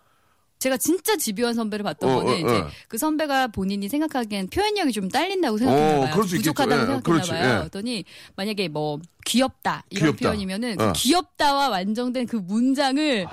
제가 0.59 0.77
진짜 0.77 1.17
집요한 1.17 1.55
선배를 1.55 1.83
봤던 1.85 2.11
어, 2.11 2.15
거는 2.17 2.33
어, 2.33 2.37
이제 2.37 2.59
어. 2.61 2.69
그 2.89 2.99
선배가 2.99 3.49
본인이 3.49 3.89
생각하기엔 3.89 4.49
표현력이 4.49 4.93
좀 4.93 5.09
딸린다고 5.09 5.57
생각했나 5.57 5.97
어, 5.97 6.01
봐요. 6.11 6.23
수 6.23 6.37
있겠죠. 6.37 6.53
부족하다고 6.53 6.83
예, 6.83 6.87
생각했나 6.87 7.23
봐요. 7.41 7.55
예. 7.55 7.59
그랬더니 7.61 8.05
만약에 8.37 8.69
뭐 8.69 8.99
귀엽다 9.25 9.85
이런 9.89 10.05
귀엽다. 10.13 10.29
표현이면은 10.29 10.77
그 10.77 10.85
어. 10.85 10.93
귀엽다와 10.95 11.69
완성된 11.71 12.27
그 12.27 12.37
문장을 12.37 13.27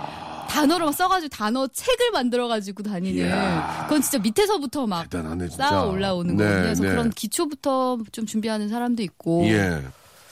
단어로 0.49 0.85
막 0.85 0.91
써가지고 0.93 1.29
단어 1.29 1.67
책을 1.67 2.11
만들어가지고 2.11 2.83
다니는 2.83 3.25
이야. 3.27 3.83
그건 3.83 4.01
진짜 4.01 4.17
밑에서부터 4.19 4.87
막 4.87 5.09
대단하네 5.09 5.49
진짜. 5.49 5.69
쌓아 5.69 5.83
올라오는 5.85 6.35
네, 6.35 6.43
거거든요. 6.43 6.63
그래서 6.63 6.83
네. 6.83 6.89
그런 6.89 7.09
기초부터 7.11 7.99
좀 8.11 8.25
준비하는 8.25 8.69
사람도 8.69 9.03
있고 9.03 9.45
예. 9.47 9.83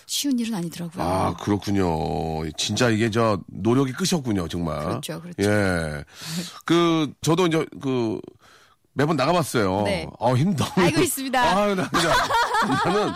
쉬운 0.08 0.38
일은 0.40 0.54
아니더라고요. 0.56 1.04
아 1.04 1.36
그렇군요. 1.38 2.48
진짜 2.58 2.90
이게 2.90 3.10
저 3.10 3.40
노력이 3.48 3.94
끝이었군요 3.94 4.48
정말. 4.48 4.80
그렇죠, 4.84 5.22
그렇죠. 5.22 5.42
예. 5.50 6.04
그 6.66 7.12
저도 7.22 7.48
이제 7.48 7.66
그 7.82 8.20
매번 8.94 9.16
나가봤어요. 9.18 9.82
네. 9.84 10.08
아 10.20 10.32
힘들어. 10.34 10.68
알고 10.76 11.02
있습니다. 11.02 11.42
아, 11.42 11.76
나 11.76 11.90
진짜 11.90 12.14
나는 12.86 13.14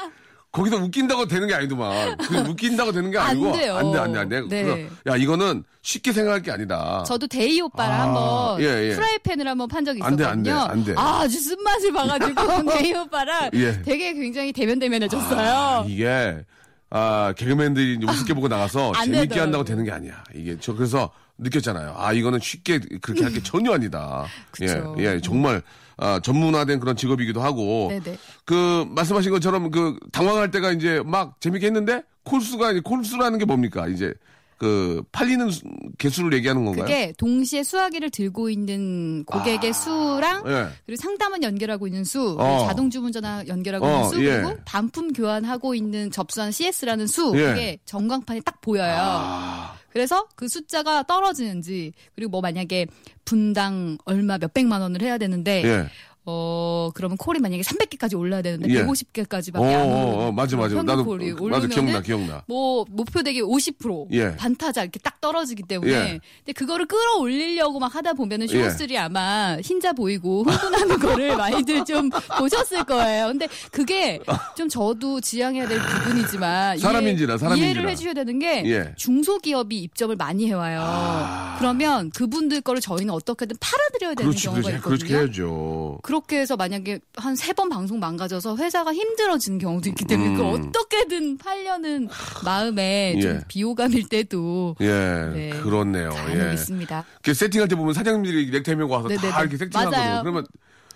거기서 0.52 0.78
웃긴다고 0.78 1.28
되는 1.28 1.48
게 1.48 1.54
아니더만. 1.54 2.18
그 2.18 2.36
웃긴다고 2.38 2.92
되는 2.92 3.12
게안 3.12 3.28
아니고 3.30 3.52
돼요. 3.52 3.76
안 3.78 3.92
돼, 3.92 4.00
안 4.00 4.12
돼, 4.12 4.20
안 4.20 4.30
돼. 4.30 4.42
네. 4.64 4.90
야 5.08 5.16
이거는 5.16 5.64
쉽게 5.84 6.12
생각할 6.12 6.42
게 6.42 6.52
아니다. 6.52 7.04
저도 7.06 7.28
대희 7.28 7.62
오빠랑 7.62 7.92
아, 8.00 8.04
한번 8.04 8.62
예, 8.62 8.90
예. 8.90 8.96
프라이팬을 8.96 9.48
한번 9.48 9.68
판 9.68 9.86
적이 9.86 10.02
안 10.02 10.16
돼, 10.16 10.24
있었거든요. 10.24 10.56
안 10.56 10.84
돼, 10.84 10.92
안 10.92 10.96
돼. 10.96 10.96
아주 10.98 11.40
쓴맛을 11.40 11.94
봐가지고 11.94 12.34
대희 12.74 12.94
오빠랑 12.94 13.52
예. 13.54 13.82
되게 13.84 14.14
굉장히 14.14 14.52
데면데면해졌어요. 14.52 15.50
아, 15.50 15.86
이게 15.88 16.44
아 16.90 17.34
개그맨들이 17.38 18.00
우습게 18.04 18.34
보고 18.34 18.48
나가서 18.48 18.94
안 18.98 19.06
재밌게 19.06 19.20
되더라고요. 19.22 19.44
한다고 19.44 19.64
되는 19.64 19.84
게 19.84 19.92
아니야. 19.92 20.24
이게 20.34 20.58
저 20.60 20.74
그래서 20.74 21.12
느꼈잖아요. 21.38 21.94
아 21.96 22.12
이거는 22.12 22.40
쉽게 22.42 22.80
그렇게 23.02 23.24
할 23.24 23.32
게 23.34 23.44
전혀 23.44 23.72
아니다. 23.74 24.26
그쵸. 24.50 24.96
예, 24.98 25.04
예, 25.04 25.22
정말 25.22 25.62
아, 26.02 26.20
전문화된 26.20 26.80
그런 26.80 26.96
직업이기도 26.96 27.42
하고. 27.42 27.88
네네. 27.90 28.18
그 28.46 28.86
말씀하신 28.90 29.32
것처럼 29.32 29.70
그 29.70 29.98
당황할 30.12 30.52
때가 30.52 30.72
이제 30.72 31.02
막 31.06 31.40
재밌게 31.42 31.68
했는데 31.68 32.04
콜수가 32.24 32.82
콜수라는 32.84 33.38
게 33.40 33.46
뭡니까? 33.46 33.88
이제 33.88 34.14
그 34.60 35.02
팔리는 35.14 35.50
수- 35.52 35.64
개수를 35.98 36.34
얘기하는 36.34 36.66
건가요? 36.66 36.84
그게 36.84 37.14
동시에 37.18 37.64
수화기를 37.64 38.10
들고 38.10 38.50
있는 38.50 39.24
고객의 39.24 39.74
수랑 39.74 40.44
예. 40.48 40.68
그리고 40.86 41.02
상담원 41.02 41.42
연결하고 41.44 41.88
있는 41.88 42.04
수, 42.04 42.36
어. 42.38 42.68
자동 42.68 42.90
주문 42.90 43.12
전화 43.14 43.42
연결하고 43.48 43.86
어, 43.86 43.90
있는 43.96 44.10
수, 44.10 44.26
예. 44.26 44.42
그리고 44.42 44.58
반품 44.66 45.14
교환하고 45.14 45.76
있는 45.76 46.12
접수한 46.12 46.52
CS라는 46.52 47.08
수, 47.08 47.32
예. 47.36 47.42
그게 47.46 47.78
전광판에 47.86 48.42
딱 48.42 48.60
보여요. 48.60 48.94
아, 49.00 49.76
그래서 49.92 50.28
그 50.36 50.50
숫자가 50.50 51.04
떨어지는지, 51.04 51.94
그리고 52.14 52.30
뭐 52.32 52.42
만약에 52.42 52.86
분당 53.24 53.98
얼마 54.06 54.38
몇 54.38 54.54
백만 54.54 54.82
원을 54.82 55.02
해야 55.02 55.18
되는데, 55.18 55.64
예. 55.64 55.86
어 56.32 56.92
그러면 56.94 57.18
콜이 57.18 57.40
만약에 57.40 57.64
300개까지 57.64 58.18
올라야 58.18 58.44
되는데 58.44 58.72
예. 58.72 58.84
150개까지밖에 58.86 59.60
어, 59.60 59.66
안 59.66 59.90
어, 59.90 60.06
오르는 60.06 60.28
어, 60.28 60.32
맞아, 60.32 60.56
맞아. 60.56 60.76
나도, 60.84 61.04
콜이 61.06 61.32
나도 61.32 61.44
오르면은 61.44 61.70
기억나, 61.70 62.02
기억나. 62.02 62.44
뭐 62.48 62.86
목표 62.90 63.24
대기 63.24 63.42
50% 63.42 64.08
예. 64.14 64.36
반타자 64.36 64.84
이렇게 64.84 65.00
딱 65.00 65.20
떨어지기 65.20 65.64
때문에 65.64 65.92
예. 65.92 66.20
근데 66.46 66.54
그거를 66.54 66.86
끌어올리려고 66.86 67.80
막 67.80 67.94
하다 67.96 68.14
보면은 68.14 68.48
예. 68.50 68.54
쇼호스들이 68.54 68.98
아마 68.98 69.58
흰자 69.64 69.94
보이고 69.94 70.44
흥분하는 70.44 71.00
거를 71.00 71.36
많이들 71.36 71.84
좀 71.86 72.10
보셨을 72.38 72.84
거예요. 72.84 73.28
근데 73.28 73.48
그게 73.72 74.20
좀 74.56 74.70
저도 74.70 75.20
지향해야 75.22 75.68
될 75.68 75.80
부분이지만 75.80 76.78
사람인지라, 76.78 77.38
사람인지라. 77.40 77.66
이해를 77.72 77.90
해주셔야 77.90 78.14
되는 78.14 78.38
게 78.38 78.64
예. 78.66 78.94
중소기업이 78.98 79.80
입점을 79.80 80.16
많이 80.16 80.48
해와요. 80.48 80.82
아. 80.84 81.56
그러면 81.58 82.10
그분들 82.12 82.62
거를 82.62 82.82
저희는 82.82 83.14
어떻게든 83.14 83.56
팔아드려야 83.60 84.14
되는 84.16 84.30
그렇지, 84.32 84.46
경우가 84.46 84.62
그렇지. 84.62 84.76
있거든요. 84.78 84.98
그렇게 85.08 85.14
해야죠. 85.16 86.00
그 86.04 86.19
렇게 86.20 86.40
해서 86.40 86.56
만약에 86.56 87.00
한 87.16 87.36
세 87.36 87.54
번 87.54 87.70
방송 87.70 88.00
망가져서 88.00 88.58
회사가 88.58 88.94
힘들어지는 88.94 89.58
경우도 89.60 89.90
있기 89.90 90.06
때문에 90.06 90.30
음. 90.30 90.36
그걸 90.36 90.54
어떻게든 90.68 91.38
팔려는 91.38 92.08
마음에 92.46 93.18
좀 93.20 93.32
예. 93.32 93.40
비호감일 93.48 94.08
때도 94.10 94.76
예, 94.82 94.88
네. 95.34 95.50
그렇네요. 95.62 96.12
예. 96.30 96.54
있습니다. 96.54 97.06
그 97.24 97.34
세팅할 97.34 97.68
때 97.68 97.76
보면 97.76 97.94
사장님들이 97.94 98.52
넥타이 98.52 98.76
메고 98.76 98.92
와서 98.94 99.08
네네네. 99.08 99.30
다 99.30 99.42
이렇게 99.42 99.58
세팅하거든요. 99.58 100.22
그러면 100.22 100.46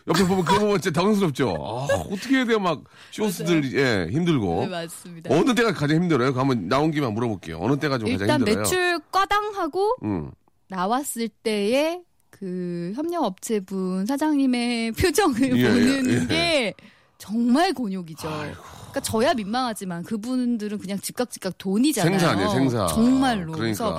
옆에 0.08 0.26
보면 0.28 0.44
그거 0.44 0.60
보면 0.60 0.82
진짜 0.82 1.00
당황스럽죠. 1.00 1.50
아, 1.50 1.88
어떻게 2.12 2.36
해야 2.36 2.46
돼요? 2.46 2.60
막 2.60 2.84
쇼스들 3.12 3.74
예 3.74 4.08
힘들고. 4.12 4.62
네, 4.66 4.68
맞습니다. 4.68 5.34
어느 5.34 5.56
때가 5.56 5.74
가장 5.74 5.96
힘들어요? 6.04 6.34
한번 6.38 6.68
나온 6.68 6.92
김에 6.92 7.08
물어볼게요. 7.08 7.58
어느 7.62 7.78
때가 7.78 7.98
좀 7.98 8.10
가장 8.12 8.22
일단 8.28 8.40
힘들어요? 8.42 8.58
매출 8.64 9.00
과당하고 9.12 9.96
음. 10.04 10.32
나왔을 10.68 11.30
때의 11.30 12.02
그 12.40 12.92
협력업체분 12.96 14.06
사장님의 14.08 14.94
표정을 15.00 15.58
예, 15.58 15.70
보는 15.70 16.24
예. 16.24 16.28
게 16.28 16.74
정말 17.20 17.74
곤욕이죠. 17.74 18.28
그러니까 18.28 19.00
저야 19.02 19.34
민망하지만 19.34 20.04
그분들은 20.04 20.78
그냥 20.78 21.00
즉각 21.00 21.32
즉각 21.32 21.58
돈이잖아요. 21.58 22.20
생사네, 22.20 22.50
생사. 22.50 22.88
정말로. 22.88 23.54
그러니까. 23.54 23.60
그래서 23.60 23.98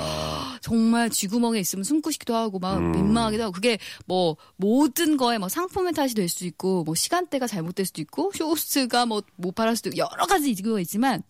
정말 0.60 1.10
쥐구멍에 1.10 1.58
있으면 1.58 1.84
숨고시기도 1.84 2.34
하고 2.34 2.58
막 2.58 2.78
음. 2.78 2.92
민망하기도 2.92 3.42
하고 3.42 3.52
그게 3.52 3.78
뭐 4.06 4.36
모든 4.56 5.16
거에 5.16 5.38
뭐 5.38 5.48
상품의 5.48 5.94
탓이 5.94 6.14
될수 6.14 6.44
있고 6.44 6.84
뭐 6.84 6.94
시간대가 6.94 7.46
잘못될 7.46 7.86
수도 7.86 8.02
있고 8.02 8.30
쇼스가 8.34 9.06
뭐 9.06 9.22
못 9.36 9.54
팔할 9.54 9.76
수도 9.76 9.90
있고 9.90 9.98
여러 9.98 10.26
가지 10.26 10.50
이유가 10.50 10.80
있지만 10.80 11.22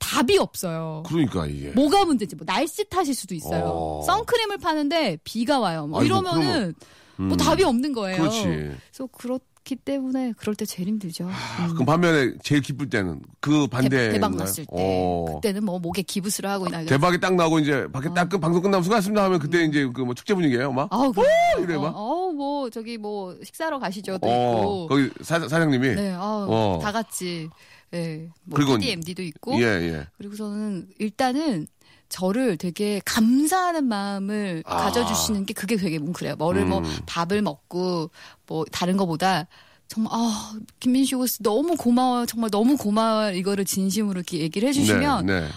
답이 0.00 0.38
없어요. 0.38 1.04
그러니까 1.06 1.46
이게. 1.46 1.70
뭐가 1.70 2.04
문제지? 2.04 2.34
뭐 2.34 2.44
날씨 2.44 2.88
탓일 2.88 3.14
수도 3.14 3.34
있어요. 3.34 3.62
어. 3.64 4.02
선크림을 4.06 4.58
파는데 4.58 5.18
비가 5.22 5.60
와요. 5.60 5.86
뭐 5.86 6.00
아이고, 6.00 6.06
이러면은 6.06 6.74
뭐 7.16 7.28
음. 7.32 7.36
답이 7.36 7.62
없는 7.62 7.92
거예요. 7.92 8.18
그렇지. 8.18 8.42
그래서 8.42 9.06
그렇 9.12 9.38
기 9.62 9.76
때문에 9.76 10.32
그럴 10.36 10.54
때 10.54 10.64
제일 10.64 10.88
힘들죠. 10.88 11.24
음. 11.26 11.68
그럼 11.74 11.84
반면에 11.86 12.32
제일 12.42 12.60
기쁠 12.62 12.88
때는 12.88 13.20
그 13.40 13.66
반대. 13.66 14.10
대, 14.12 14.18
박 14.18 14.34
났을 14.34 14.64
때 14.64 15.24
그때는 15.34 15.64
뭐 15.64 15.78
목에 15.78 16.02
기부스를 16.02 16.48
하고 16.48 16.68
나 16.68 16.82
대박이 16.84 17.20
딱 17.20 17.34
나고 17.34 17.58
이제 17.58 17.86
밖에 17.92 18.08
딱그 18.14 18.38
방송 18.38 18.62
끝나면 18.62 18.82
수고하셨습니다 18.82 19.22
하면 19.24 19.38
그때 19.38 19.62
이제 19.64 19.86
그 19.94 20.02
뭐 20.02 20.14
축제 20.14 20.34
분위기예요, 20.34 20.72
막. 20.72 20.88
아우 20.90 21.12
그래. 21.12 21.26
이래 21.60 21.76
막. 21.76 21.92
어, 21.94 22.32
뭐 22.32 22.70
저기 22.70 22.96
뭐 22.98 23.36
식사하러 23.44 23.78
가시죠도 23.78 24.26
어, 24.26 24.30
있고. 24.30 24.86
거기 24.88 25.10
사, 25.22 25.38
사장님이. 25.38 25.94
네, 25.94 26.10
아우, 26.12 26.46
어. 26.48 26.78
다 26.82 26.90
같이. 26.90 27.48
예. 27.92 28.28
뭐 28.44 28.56
그리고 28.56 28.78
MD도 28.80 29.22
있고. 29.22 29.60
예, 29.60 29.64
예. 29.66 30.06
그리고서는 30.16 30.88
일단은 30.98 31.66
저를 32.10 32.58
되게 32.58 33.00
감사하는 33.06 33.84
마음을 33.86 34.62
아. 34.66 34.76
가져주시는 34.76 35.46
게 35.46 35.54
그게 35.54 35.76
되게 35.76 35.98
뭉클해요. 35.98 36.36
뭐를 36.36 36.66
뭐 36.66 36.80
음. 36.80 36.98
밥을 37.06 37.40
먹고 37.40 38.10
뭐 38.46 38.64
다른 38.70 38.98
거보다 38.98 39.46
정말 39.88 40.12
아 40.12 40.52
김민식 40.80 41.16
호스 41.16 41.42
너무 41.42 41.76
고마워요. 41.76 42.26
정말 42.26 42.50
너무 42.50 42.76
고마워요. 42.76 43.34
이거를 43.34 43.64
진심으로 43.64 44.18
이렇게 44.20 44.38
얘기를 44.38 44.68
해주시면 44.68 45.26
네, 45.26 45.40
네. 45.40 45.48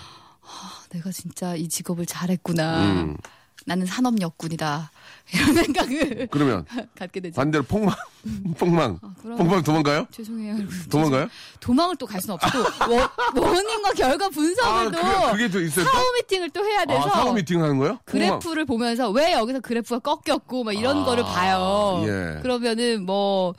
내가 0.91 1.12
진짜 1.12 1.55
이 1.55 1.67
직업을 1.67 2.05
잘했구나. 2.05 2.83
음. 2.86 3.17
나는 3.65 3.86
산업역군이다. 3.86 4.91
이런 5.31 5.53
생각을 5.55 6.27
그러면 6.29 6.65
갖게 6.97 7.19
되죠. 7.19 7.36
반대로 7.36 7.63
폭망, 7.63 7.95
폭망. 8.57 8.99
아, 9.01 9.13
폭망 9.38 9.63
도망가요? 9.63 10.05
죄송해요. 10.12 10.57
도망가요? 10.89 11.27
도망을 11.59 11.95
또 11.95 12.05
갈 12.05 12.19
수는 12.21 12.36
없고 12.36 12.59
원- 12.93 13.09
원인과 13.36 13.91
결과 13.93 14.29
분석을 14.29 14.88
아, 14.88 14.91
또 14.91 15.31
그게, 15.31 15.47
그게 15.47 15.69
또. 15.69 15.81
사후 15.83 16.03
미팅을 16.17 16.49
또 16.51 16.63
해야 16.65 16.86
돼서 16.86 17.07
아, 17.07 17.09
사후 17.09 17.33
미팅 17.33 17.63
하는 17.63 17.77
거요? 17.77 17.99
그래프를 18.05 18.65
보면서 18.65 19.09
왜 19.12 19.33
여기서 19.33 19.62
그래프가 19.62 19.99
꺾였고 19.99 20.63
막 20.65 20.73
이런 20.73 20.99
아, 20.99 21.05
거를 21.05 21.23
봐요. 21.23 22.03
예. 22.05 22.41
그러면은 22.41 23.05
뭐 23.05 23.53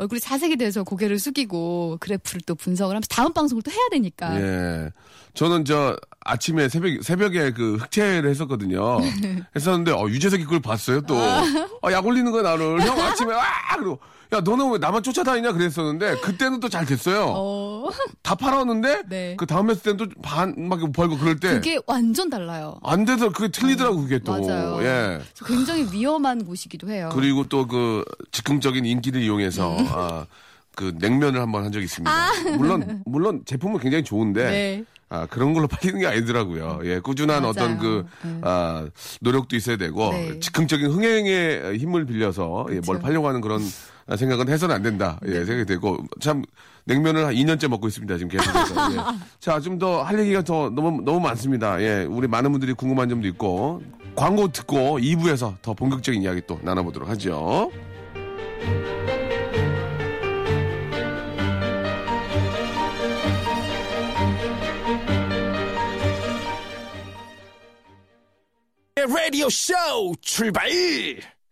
얼굴이 0.00 0.18
사색이 0.18 0.56
돼서 0.56 0.82
고개를 0.82 1.18
숙이고 1.18 1.98
그래프를 2.00 2.40
또 2.46 2.54
분석을 2.54 2.92
하면서 2.94 3.06
다음 3.08 3.34
방송을 3.34 3.62
또 3.62 3.70
해야 3.70 3.80
되니까. 3.90 4.40
예. 4.40 4.90
저는 5.34 5.66
저 5.66 5.94
아침에 6.20 6.70
새벽, 6.70 7.02
새벽에 7.02 7.52
그 7.52 7.76
흑채를 7.76 8.30
했었거든요. 8.30 8.96
했었는데, 9.54 9.92
어, 9.92 10.08
유재석이 10.08 10.44
그걸 10.44 10.60
봤어요, 10.60 11.02
또. 11.02 11.16
아, 11.18 11.92
약 11.92 12.06
올리는 12.06 12.30
거야, 12.32 12.42
나를. 12.42 12.80
형 12.80 12.98
아침에, 12.98 13.34
아! 13.34 13.76
그리고, 13.76 13.98
야, 14.32 14.40
너는 14.40 14.70
왜 14.70 14.78
나만 14.78 15.02
쫓아다니냐? 15.02 15.52
그랬었는데, 15.52 16.16
그때는 16.20 16.60
또 16.60 16.68
잘 16.68 16.86
됐어요. 16.86 17.32
어, 17.34 17.88
다 18.22 18.36
팔았는데, 18.36 19.02
네. 19.08 19.34
그 19.36 19.44
다음 19.44 19.68
했을 19.70 19.82
때는 19.82 19.96
또 19.96 20.06
반밖에 20.22 20.92
벌고 20.92 21.18
그럴 21.18 21.40
때, 21.40 21.54
그게 21.54 21.78
완전 21.86 22.30
달라요. 22.30 22.78
안 22.84 23.04
돼서 23.04 23.30
그게 23.30 23.48
틀리더라고, 23.48 24.02
그게 24.02 24.20
또. 24.20 24.32
맞아요. 24.40 24.78
예. 24.84 25.18
굉장히 25.44 25.86
위험한 25.92 26.44
곳이기도 26.44 26.88
해요. 26.90 27.10
그리고 27.12 27.44
또 27.48 27.66
그 27.66 28.04
즉흥적인 28.30 28.84
인기를 28.84 29.20
이용해서, 29.22 29.76
음. 29.78 29.86
아, 29.90 30.26
그 30.76 30.94
냉면을 30.98 31.40
한번 31.40 31.64
한 31.64 31.72
적이 31.72 31.84
있습니다. 31.86 32.12
물론, 32.56 33.02
물론 33.04 33.42
제품은 33.44 33.80
굉장히 33.80 34.04
좋은데, 34.04 34.46
아. 34.46 34.50
네. 34.50 34.84
아, 35.12 35.26
그런 35.26 35.52
걸로 35.54 35.66
팔리는 35.68 35.98
게 36.00 36.06
아니더라고요. 36.06 36.82
예, 36.84 37.00
꾸준한 37.00 37.38
맞아요. 37.42 37.50
어떤 37.50 37.78
그, 37.78 38.06
네. 38.22 38.38
아, 38.42 38.86
노력도 39.20 39.56
있어야 39.56 39.76
되고, 39.76 40.10
네. 40.12 40.38
즉흥적인 40.38 40.86
흥행의 40.86 41.78
힘을 41.78 42.06
빌려서, 42.06 42.66
예, 42.70 42.80
뭘. 42.86 43.00
팔려고 43.00 43.26
하는 43.26 43.40
그런 43.40 43.60
생각은 44.16 44.48
해서는 44.48 44.74
안 44.74 44.82
된다. 44.82 45.18
예, 45.26 45.30
네. 45.30 45.44
생각이 45.44 45.64
되고, 45.66 45.98
참, 46.20 46.42
냉면을 46.84 47.26
한 47.26 47.34
2년째 47.34 47.68
먹고 47.68 47.86
있습니다. 47.88 48.16
지금 48.18 48.28
계속해서. 48.30 48.92
예. 48.92 48.96
자, 49.40 49.60
좀 49.60 49.78
더 49.78 50.02
할 50.02 50.18
얘기가 50.20 50.42
더 50.42 50.70
너무, 50.70 51.02
너무 51.02 51.20
많습니다. 51.20 51.80
예, 51.82 52.04
우리 52.08 52.26
많은 52.28 52.50
분들이 52.52 52.72
궁금한 52.72 53.08
점도 53.08 53.28
있고, 53.28 53.82
광고 54.16 54.48
듣고 54.50 54.98
2부에서 54.98 55.54
더 55.62 55.72
본격적인 55.74 56.22
이야기 56.22 56.42
또 56.46 56.58
나눠보도록 56.62 57.08
하죠. 57.10 57.70
라디오 69.30 69.48
쇼 69.48 69.72
출발! 70.20 70.68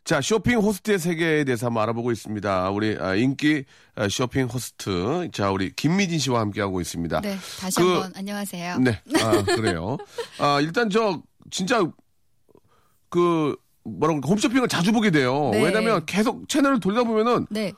자, 0.08 0.22
쇼핑 0.22 0.56
호스트의 0.60 0.98
세계에 0.98 1.44
대해서 1.44 1.66
한번 1.66 1.82
알아보고 1.82 2.10
있습니다. 2.12 2.70
우리 2.70 2.96
아, 2.98 3.14
인기 3.14 3.66
아, 3.94 4.08
쇼핑 4.08 4.46
호스트. 4.46 5.28
자, 5.34 5.50
우리 5.50 5.70
김미진 5.70 6.18
씨와 6.18 6.40
함께하고 6.40 6.80
있습니다. 6.80 7.20
네, 7.20 7.36
다시 7.60 7.78
그- 7.78 7.92
한번 7.92 8.12
안녕하세요. 8.16 8.78
네. 8.78 9.02
아, 9.22 9.42
그래요. 9.42 9.98
아, 10.38 10.60
일단 10.62 10.88
저, 10.88 11.20
진짜, 11.50 11.86
그, 13.10 13.54
뭐라고, 13.84 14.26
홈쇼핑을 14.26 14.68
자주 14.68 14.92
보게 14.92 15.10
돼요. 15.10 15.50
네. 15.52 15.62
왜냐면 15.62 16.06
계속 16.06 16.48
채널을 16.48 16.80
돌다 16.80 17.02
보면은 17.04 17.46
네, 17.50 17.74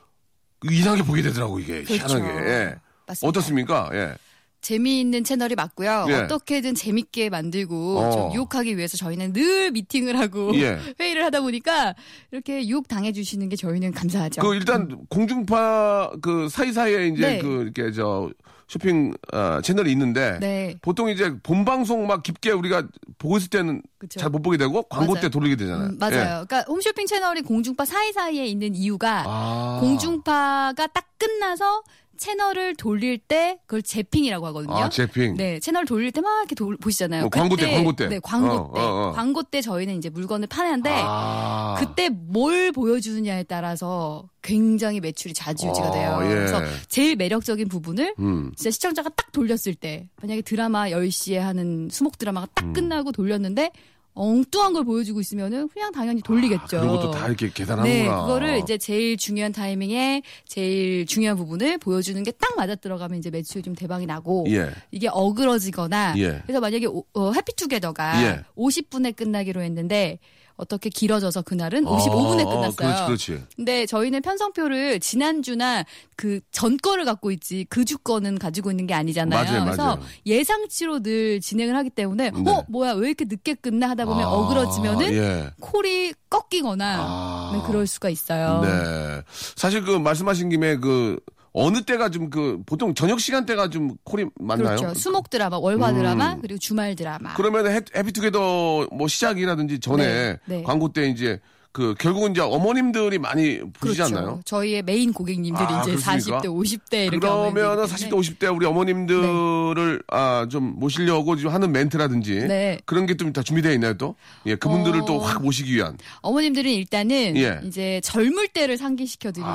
이상하게 0.63 1.03
보게 1.03 1.21
되더라고, 1.23 1.59
이게. 1.59 1.83
그렇죠. 1.83 2.17
희한하게. 2.17 2.49
예. 2.49 2.75
맞습니다. 3.07 3.27
어떻습니까? 3.27 3.89
예. 3.91 4.15
재미있는 4.61 5.23
채널이 5.23 5.55
맞고요. 5.55 6.05
예. 6.09 6.13
어떻게든 6.13 6.75
재밌게 6.75 7.29
만들고 7.29 7.99
어. 7.99 8.11
좀 8.11 8.33
유혹하기 8.33 8.77
위해서 8.77 8.95
저희는 8.97 9.33
늘 9.33 9.71
미팅을 9.71 10.17
하고 10.19 10.51
예. 10.55 10.77
회의를 10.99 11.23
하다 11.25 11.41
보니까 11.41 11.95
이렇게 12.31 12.67
유혹 12.67 12.87
당해 12.87 13.11
주시는 13.11 13.49
게 13.49 13.55
저희는 13.55 13.91
감사하죠. 13.91 14.41
그 14.41 14.55
일단 14.55 15.05
공중파 15.09 16.11
그 16.21 16.47
사이사이에 16.49 17.07
이제 17.07 17.21
네. 17.21 17.39
그 17.39 17.63
이렇게 17.63 17.91
저 17.91 18.29
쇼핑 18.67 19.13
어, 19.33 19.59
채널이 19.61 19.91
있는데 19.91 20.37
네. 20.39 20.75
보통 20.81 21.09
이제 21.09 21.35
본 21.43 21.65
방송 21.65 22.07
막 22.07 22.23
깊게 22.23 22.51
우리가 22.51 22.87
보고 23.17 23.35
있을 23.37 23.49
때는. 23.49 23.81
잘 24.09 24.31
못 24.31 24.41
보게 24.41 24.57
되고 24.57 24.81
광고 24.83 25.13
맞아요. 25.13 25.21
때 25.23 25.29
돌리게 25.29 25.55
되잖아요. 25.57 25.89
음, 25.89 25.97
맞아요. 25.99 26.15
예. 26.15 26.45
그러니까 26.47 26.61
홈쇼핑 26.67 27.05
채널이 27.05 27.41
공중파 27.43 27.85
사이사이에 27.85 28.45
있는 28.47 28.73
이유가 28.73 29.23
아. 29.27 29.77
공중파가 29.79 30.87
딱 30.87 31.05
끝나서 31.19 31.83
채널을 32.21 32.75
돌릴 32.75 33.17
때 33.17 33.57
그걸 33.65 33.81
재핑이라고 33.81 34.45
하거든요. 34.47 34.75
아, 34.75 34.89
재핑. 34.89 35.35
네, 35.37 35.59
채널 35.59 35.85
돌릴 35.85 36.11
때 36.11 36.21
막 36.21 36.37
이렇게 36.41 36.53
돌- 36.53 36.77
보시잖아요. 36.77 37.25
어, 37.25 37.29
광고 37.29 37.55
때, 37.55 37.71
광고 37.73 37.93
때. 37.95 38.07
네, 38.07 38.19
광고 38.21 38.47
어, 38.47 38.71
때. 38.75 38.79
어, 38.79 38.83
어. 39.09 39.11
광고 39.11 39.41
때 39.41 39.59
저희는 39.59 39.97
이제 39.97 40.09
물건을 40.09 40.47
파는데 40.47 40.91
아. 40.93 41.75
그때 41.79 42.09
뭘 42.09 42.71
보여주느냐에 42.71 43.43
따라서 43.43 44.29
굉장히 44.43 44.99
매출이 44.99 45.33
좌지우지가 45.33 45.87
아, 45.87 45.91
돼요. 45.91 46.19
예. 46.23 46.27
그래서 46.27 46.61
제일 46.89 47.15
매력적인 47.15 47.67
부분을 47.69 48.13
음. 48.19 48.51
진짜 48.55 48.69
시청자가 48.69 49.09
딱 49.09 49.31
돌렸을 49.31 49.73
때 49.73 50.07
만약에 50.21 50.43
드라마 50.43 50.89
10시에 50.89 51.37
하는 51.37 51.89
수목 51.91 52.19
드라마가 52.19 52.47
딱 52.53 52.65
음. 52.65 52.73
끝나고 52.73 53.11
돌렸는데 53.11 53.71
엉뚱한 54.13 54.73
걸 54.73 54.83
보여주고 54.83 55.21
있으면은 55.21 55.69
그냥 55.69 55.91
당연히 55.91 56.21
돌리겠죠. 56.21 56.79
아, 56.79 56.81
또다 56.81 57.27
이렇게 57.27 57.49
계산하는구나. 57.53 58.03
네, 58.15 58.21
그거를 58.21 58.57
이제 58.59 58.77
제일 58.77 59.15
중요한 59.17 59.51
타이밍에 59.51 60.21
제일 60.45 61.05
중요한 61.05 61.37
부분을 61.37 61.77
보여주는 61.77 62.21
게 62.23 62.31
딱 62.31 62.55
맞아 62.57 62.75
들어가면 62.75 63.19
이제 63.19 63.29
매출이 63.29 63.61
좀 63.63 63.75
대박이 63.75 64.05
나고 64.07 64.45
예. 64.49 64.69
이게 64.91 65.07
어그러지거나 65.11 66.15
예. 66.17 66.41
그래서 66.43 66.59
만약에 66.59 66.85
오- 66.87 67.05
어, 67.13 67.31
해피투게더가 67.33 68.23
예. 68.23 68.39
50분에 68.57 69.15
끝나기로 69.15 69.61
했는데 69.61 70.17
어떻게 70.57 70.89
길어져서 70.89 71.41
그날은 71.43 71.85
55분에 71.85 72.41
아, 72.45 72.49
끝났어요. 72.49 73.05
그렇지, 73.05 73.05
그렇지. 73.31 73.43
근데 73.55 73.85
저희는 73.85 74.21
편성표를 74.21 74.99
지난주나 74.99 75.83
그 76.15 76.39
전 76.51 76.77
거를 76.77 77.03
갖고 77.05 77.31
있지 77.31 77.65
그 77.69 77.83
주 77.85 77.97
거는 77.97 78.37
가지고 78.37 78.69
있는 78.71 78.85
게 78.87 78.93
아니잖아요. 78.93 79.43
맞아요, 79.43 79.63
그래서 79.65 79.83
맞아요. 79.83 80.01
예상치로 80.25 80.99
늘 81.01 81.41
진행을 81.41 81.75
하기 81.77 81.89
때문에 81.89 82.29
네. 82.31 82.51
어 82.51 82.63
뭐야 82.69 82.93
왜 82.93 83.07
이렇게 83.07 83.25
늦게 83.25 83.55
끝나 83.55 83.89
하다 83.89 84.05
보면 84.05 84.23
아, 84.23 84.29
어그러지면은 84.29 85.13
예. 85.13 85.49
콜이 85.59 86.13
꺾이거나 86.29 86.97
아. 86.99 87.51
네, 87.55 87.61
그럴 87.67 87.87
수가 87.87 88.09
있어요. 88.09 88.61
네. 88.63 89.21
사실 89.55 89.83
그 89.83 89.91
말씀하신 89.97 90.49
김에 90.49 90.75
그 90.77 91.19
어느 91.53 91.81
때가 91.81 92.09
좀 92.09 92.29
그 92.29 92.59
보통 92.65 92.93
저녁 92.93 93.19
시간대가 93.19 93.69
좀 93.69 93.95
콜이 94.03 94.25
많나요? 94.39 94.77
그렇죠. 94.77 94.97
수목 94.97 95.29
드라마, 95.29 95.57
월화 95.57 95.89
음. 95.89 95.95
드라마, 95.95 96.35
그리고 96.39 96.57
주말 96.59 96.95
드라마. 96.95 97.33
그러면 97.33 97.67
해, 97.67 97.81
해피투게더 97.95 98.87
뭐 98.91 99.07
시작이라든지 99.07 99.79
전에 99.79 100.05
네, 100.05 100.39
네. 100.45 100.63
광고 100.63 100.93
때 100.93 101.07
이제 101.09 101.39
그 101.71 101.95
결국은 101.97 102.31
이제 102.31 102.41
어머님들이 102.41 103.17
많이 103.17 103.59
보시지 103.59 104.01
그렇죠. 104.01 104.03
않나요? 104.17 104.41
저희의 104.45 104.81
메인 104.83 105.13
고객님들이 105.13 105.65
아, 105.65 105.81
이제 105.81 105.91
그렇습니까? 105.95 106.39
40대, 106.41 106.45
50대 106.45 106.93
이렇게 107.03 107.19
그러면은 107.19 107.69
어머니들이기 107.71 108.05
40대, 108.05 108.09
때문에 108.09 108.27
50대 108.27 108.55
우리 108.55 108.65
어머님들을 108.65 110.03
아, 110.09 110.47
좀 110.49 110.73
모시려고 110.77 111.35
좀 111.37 111.51
하는 111.53 111.71
멘트라든지 111.71 112.45
네. 112.47 112.79
그런 112.85 113.05
게 113.05 113.15
좀 113.15 113.31
다 113.31 113.43
준비되어 113.43 113.71
있나요 113.73 113.93
또? 113.93 114.15
예, 114.45 114.55
그분들을 114.55 115.01
어. 115.01 115.05
또확 115.05 115.41
모시기 115.41 115.75
위한. 115.75 115.97
어머님들은 116.21 116.69
일단은 116.71 117.37
예. 117.37 117.59
이제 117.63 118.01
젊을 118.03 118.49
때를 118.49 118.75
상기시켜 118.77 119.31
드리는 119.31 119.49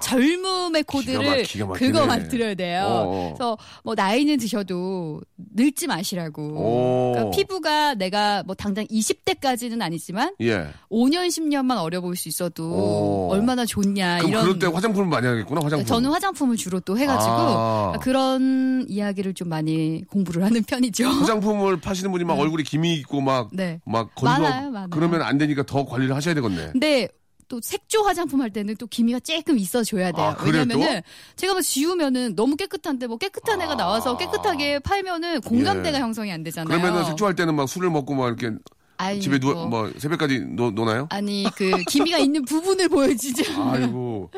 젊음의 0.00 0.84
코드를 0.84 1.28
아. 1.28 1.42
기가 1.42 1.66
막히네. 1.66 1.90
그거만 1.92 2.28
드려야 2.28 2.54
돼요. 2.54 2.84
어어. 2.84 3.24
그래서 3.34 3.58
뭐 3.84 3.94
나이는 3.94 4.38
드셔도 4.38 5.20
늙지 5.54 5.86
마시라고. 5.88 6.42
오. 6.42 7.12
그러니까 7.12 7.36
피부가 7.36 7.94
내가 7.94 8.42
뭐 8.46 8.54
당장 8.54 8.86
20대까지는 8.86 9.82
아니지만 9.82 10.34
예. 10.40 10.68
5년 10.90 11.25
10년만 11.28 11.78
어려 11.78 12.00
보일 12.00 12.16
수 12.16 12.28
있어도 12.28 12.70
오. 12.70 13.28
얼마나 13.32 13.64
좋냐 13.64 14.18
그럼 14.18 14.30
이런. 14.30 14.42
그럴 14.44 14.58
때 14.58 14.66
화장품을 14.66 15.08
많이 15.08 15.26
하겠구나, 15.26 15.60
화장품. 15.62 15.86
저는 15.86 16.10
화장품을 16.10 16.56
주로 16.56 16.80
또 16.80 16.98
해가지고 16.98 17.32
아. 17.32 17.92
그런 18.00 18.84
이야기를 18.88 19.34
좀 19.34 19.48
많이 19.48 20.04
공부를 20.08 20.44
하는 20.44 20.62
편이죠. 20.62 21.06
화장품을 21.08 21.78
파시는 21.80 22.10
분이 22.12 22.24
막 22.24 22.38
얼굴이 22.38 22.62
김이 22.62 22.94
있고 22.96 23.20
막, 23.20 23.48
네. 23.52 23.80
막 23.84 24.14
건조. 24.14 24.42
많아요, 24.42 24.70
많아요. 24.70 24.88
그러면 24.90 25.22
안 25.22 25.38
되니까 25.38 25.62
더 25.64 25.84
관리를 25.84 26.14
하셔야 26.14 26.34
되겠네. 26.34 26.70
근데 26.72 27.08
또 27.48 27.60
색조 27.62 28.02
화장품 28.02 28.40
할 28.40 28.50
때는 28.50 28.76
또 28.76 28.86
기미가 28.86 29.20
조금 29.20 29.56
있어줘야 29.58 30.10
돼요. 30.12 30.34
아, 30.38 30.44
왜냐면은 30.44 31.00
제가 31.36 31.52
뭐 31.52 31.62
지우면은 31.62 32.34
너무 32.34 32.56
깨끗한데 32.56 33.06
뭐 33.06 33.18
깨끗한 33.18 33.60
애가 33.62 33.76
나와서 33.76 34.16
깨끗하게 34.16 34.80
팔면은 34.80 35.40
공감대가 35.42 35.96
아. 35.96 36.00
예. 36.00 36.02
형성이 36.02 36.32
안 36.32 36.42
되잖아요. 36.42 36.66
그러면은 36.76 37.04
색조할 37.04 37.34
때는 37.36 37.54
막 37.54 37.68
술을 37.68 37.90
먹고 37.90 38.14
막 38.14 38.26
이렇게 38.26 38.56
아니, 38.98 39.20
집에 39.20 39.38
누워, 39.38 39.54
뭐, 39.54 39.66
뭐, 39.82 39.92
새벽까지 39.98 40.40
노, 40.40 40.70
노나요? 40.70 41.06
아니 41.10 41.46
그 41.56 41.70
기미가 41.88 42.18
있는 42.18 42.44
부분을 42.44 42.88
보여주죠. 42.88 43.44
아이고, 43.70 44.30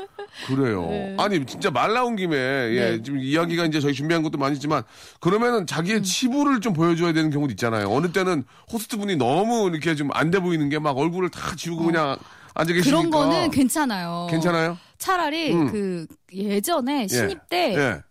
그래요. 0.46 0.86
네. 0.90 1.16
아니, 1.18 1.44
진짜 1.46 1.70
말 1.70 1.92
나온 1.92 2.16
김에, 2.16 2.36
예, 2.36 2.90
네. 2.96 3.02
지금 3.02 3.20
이야기가 3.20 3.66
이제 3.66 3.80
저희 3.80 3.94
준비한 3.94 4.22
것도 4.22 4.38
많이 4.38 4.54
있지만, 4.56 4.82
그러면은 5.20 5.60
음. 5.60 5.66
자기의 5.66 6.02
치부를 6.02 6.60
좀 6.60 6.72
보여줘야 6.72 7.12
되는 7.12 7.30
경우도 7.30 7.52
있잖아요. 7.52 7.90
어느 7.90 8.10
때는 8.12 8.44
호스트 8.72 8.96
분이 8.96 9.16
너무 9.16 9.68
이렇게 9.70 9.94
좀 9.94 10.10
안 10.12 10.30
돼 10.30 10.40
보이는 10.40 10.68
게 10.68 10.78
막 10.78 10.96
얼굴을 10.98 11.28
다 11.30 11.54
지우고 11.56 11.84
그냥 11.84 12.16
앉아 12.54 12.72
계시니까. 12.72 12.98
어. 12.98 13.00
그런 13.02 13.10
거는 13.10 13.50
괜찮아요. 13.50 14.26
괜찮아요? 14.30 14.76
차라리 14.98 15.52
음. 15.52 15.70
그 15.70 16.06
예전에 16.32 17.06
신입 17.06 17.48
때 17.48 17.74
예. 17.76 18.02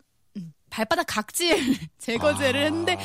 발바닥 0.77 1.07
각질 1.07 1.57
제거제를 1.97 2.65
했는데 2.65 2.99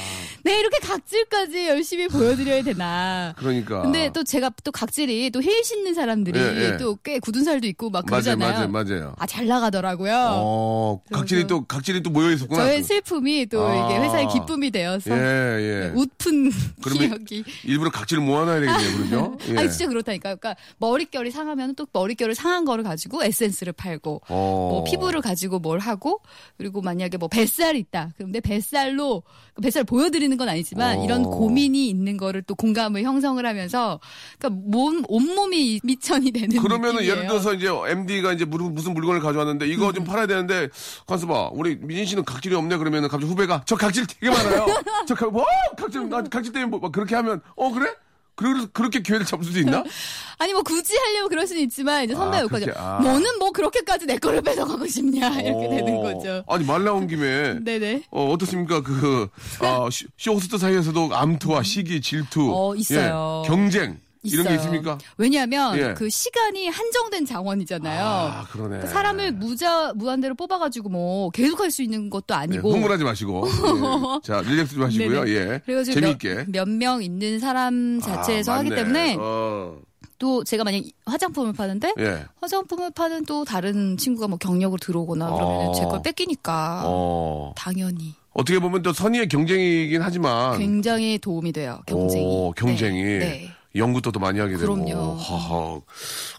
네 0.44 0.60
이렇게 0.60 0.78
각질까지 0.78 1.68
열심히 1.68 2.06
보여드려야 2.06 2.62
되나. 2.62 3.34
그러니까. 3.38 3.80
근데 3.80 4.10
또 4.12 4.22
제가 4.24 4.50
또 4.62 4.70
각질이 4.70 5.30
또힐 5.30 5.64
신는 5.64 5.94
사람들이 5.94 6.38
예, 6.38 6.72
예. 6.72 6.76
또꽤 6.76 7.18
굳은 7.18 7.44
살도 7.44 7.66
있고 7.68 7.88
막 7.88 8.04
그러잖아요. 8.04 8.68
맞아요, 8.68 8.68
맞아요. 8.68 9.14
아, 9.18 9.26
잘 9.26 9.46
나가더라고요. 9.46 10.12
어, 10.14 11.00
각질이 11.10 11.46
또, 11.46 11.64
각질이 11.64 12.02
또 12.02 12.10
모여 12.10 12.30
있었구나. 12.32 12.62
저의 12.62 12.82
슬픔이 12.82 13.46
또 13.46 13.66
아. 13.66 13.86
이게 13.90 14.00
회사의 14.00 14.28
기쁨이 14.28 14.70
되어서 14.70 15.10
예, 15.10 15.20
네, 15.20 15.62
예. 15.62 15.92
웃픈 15.94 16.50
그러면 16.82 17.24
기억이. 17.24 17.44
일부러 17.64 17.90
각질을 17.90 18.22
모아놔야 18.22 18.60
되겠네요, 18.60 18.96
그러죠? 18.98 19.38
예. 19.48 19.58
아니 19.58 19.70
진짜 19.70 19.86
그렇다니까요. 19.86 20.36
그러니까 20.36 20.60
머릿결이 20.76 21.30
상하면 21.30 21.74
또 21.74 21.86
머릿결을 21.90 22.34
상한 22.34 22.66
거를 22.66 22.84
가지고 22.84 23.24
에센스를 23.24 23.72
팔고 23.72 24.22
어. 24.28 24.68
뭐 24.70 24.84
피부를 24.84 25.22
가지고 25.22 25.58
뭘 25.58 25.78
하고 25.78 26.20
그리고 26.58 26.82
만약에 26.82 27.16
뭐 27.16 27.28
뱃살 27.28 27.61
이 27.62 27.78
있다. 27.78 28.10
그럼 28.16 28.32
내 28.32 28.40
뱃살로 28.40 29.22
그 29.54 29.62
뱃살 29.62 29.84
보여드리는 29.84 30.36
건 30.36 30.48
아니지만 30.48 30.98
어. 30.98 31.04
이런 31.04 31.22
고민이 31.22 31.88
있는 31.88 32.16
거를 32.16 32.42
또 32.42 32.54
공감을 32.54 33.02
형성을 33.02 33.44
하면서 33.44 34.00
그러니까 34.38 34.62
몸 34.68 35.02
온몸이 35.08 35.80
미천이 35.84 36.32
되는 36.32 36.60
그러면은 36.60 36.94
느낌이에요. 36.96 37.12
예를 37.12 37.28
들어서 37.28 37.54
이제 37.54 37.68
MD가 37.68 38.32
이제 38.32 38.44
무슨, 38.44 38.94
물건을 38.94 39.20
가져왔는데 39.20 39.66
이거 39.68 39.88
음. 39.88 39.94
좀 39.94 40.04
팔아야 40.04 40.26
되는데 40.26 40.68
가서 41.06 41.26
봐 41.26 41.50
우리 41.52 41.76
미진 41.76 42.04
씨는 42.04 42.24
각질이 42.24 42.54
없네 42.54 42.76
그러면은 42.78 43.08
갑자기 43.08 43.30
후배가 43.30 43.62
저 43.66 43.76
각질 43.76 44.06
되게 44.06 44.30
많아요 44.30 44.66
저 45.06 45.14
각, 45.14 45.30
뭐 45.32 45.44
각질 45.76 46.08
나 46.08 46.22
각질 46.22 46.52
때문에 46.52 46.70
뭐, 46.70 46.80
막 46.80 46.92
그렇게 46.92 47.14
하면 47.14 47.40
어 47.56 47.72
그래? 47.72 47.94
그래서 48.42 48.68
그렇게 48.72 49.00
기회를 49.00 49.24
잡을 49.26 49.44
수도 49.44 49.58
있나? 49.60 49.84
아니 50.38 50.52
뭐 50.52 50.62
굳이 50.62 50.96
하려면 50.96 51.28
그럴 51.28 51.46
수는 51.46 51.62
있지만 51.62 52.04
이제 52.04 52.14
선배 52.14 52.38
아, 52.38 52.40
욕하죠. 52.42 52.64
그렇게, 52.66 52.80
아. 52.80 52.98
너는 53.02 53.38
뭐 53.38 53.50
그렇게까지 53.52 54.06
내 54.06 54.16
거를 54.18 54.42
뺏어가고 54.42 54.86
싶냐 54.86 55.28
이렇게 55.40 55.68
되는 55.68 55.96
어. 55.98 56.02
거죠. 56.02 56.44
아니 56.48 56.64
말 56.64 56.84
나온 56.84 57.06
김에 57.06 57.58
네네. 57.64 58.04
어, 58.10 58.32
어떻습니까? 58.32 58.82
그, 58.82 59.28
아, 59.60 59.88
쇼- 59.90 60.06
쇼호스트 60.18 60.58
사이에서도 60.58 61.10
암투와 61.14 61.62
시기, 61.62 62.00
질투. 62.00 62.50
어, 62.52 62.74
있어요. 62.74 63.42
예, 63.44 63.48
경쟁. 63.48 64.00
이런 64.24 64.46
게 64.46 64.54
있어요. 64.54 64.56
있습니까? 64.56 64.98
왜냐하면 65.16 65.76
예. 65.78 65.94
그 65.94 66.08
시간이 66.08 66.68
한정된 66.68 67.26
자원이잖아요. 67.26 68.04
아, 68.04 68.44
그러네. 68.50 68.68
그러니까 68.68 68.88
사람을 68.88 69.32
무자 69.32 69.92
무한대로 69.94 70.34
뽑아가지고 70.34 70.88
뭐 70.90 71.30
계속 71.30 71.60
할 71.60 71.70
수 71.72 71.82
있는 71.82 72.10
것도 72.10 72.26
네, 72.28 72.34
아니고. 72.34 72.72
흥분하지 72.72 73.02
마시고. 73.04 73.46
예. 74.22 74.26
자, 74.26 74.40
릴렉스 74.42 74.74
좀 74.74 74.84
하시고요. 74.84 75.28
예. 75.28 75.60
그래가지고 75.64 75.94
재미있게. 76.00 76.44
몇 76.48 76.68
명 76.68 77.02
있는 77.02 77.38
사람 77.40 77.98
자체에서 78.00 78.52
아, 78.52 78.58
하기. 78.58 78.70
때문에 78.70 79.16
어, 79.18 79.76
또 80.18 80.44
제가 80.44 80.62
만약 80.64 80.82
화장품을 81.06 81.52
파는데 81.54 81.94
예. 81.98 82.24
화장품을 82.40 82.90
파는 82.92 83.24
또 83.24 83.44
다른 83.44 83.96
친구가 83.96 84.28
뭐 84.28 84.38
경력으로 84.38 84.78
들어오거나 84.78 85.26
그러면 85.32 85.68
어. 85.68 85.72
제걸 85.74 86.00
뺏기니까 86.02 86.82
어. 86.84 87.52
당연히 87.56 88.14
어떻게 88.34 88.58
보면 88.58 88.82
또 88.82 88.92
선의의 88.92 89.28
경쟁이긴 89.28 90.00
하지만. 90.02 90.58
굉장히 90.58 91.18
도움이 91.18 91.52
돼요 91.52 91.80
경쟁이. 91.86 92.24
오, 92.24 92.52
경쟁이. 92.52 93.02
네. 93.02 93.18
네. 93.18 93.50
연구도 93.74 94.12
또 94.12 94.20
많이 94.20 94.38
하게 94.38 94.56
되고. 94.56 94.74
그럼요. 94.74 95.16
하하. 95.16 95.80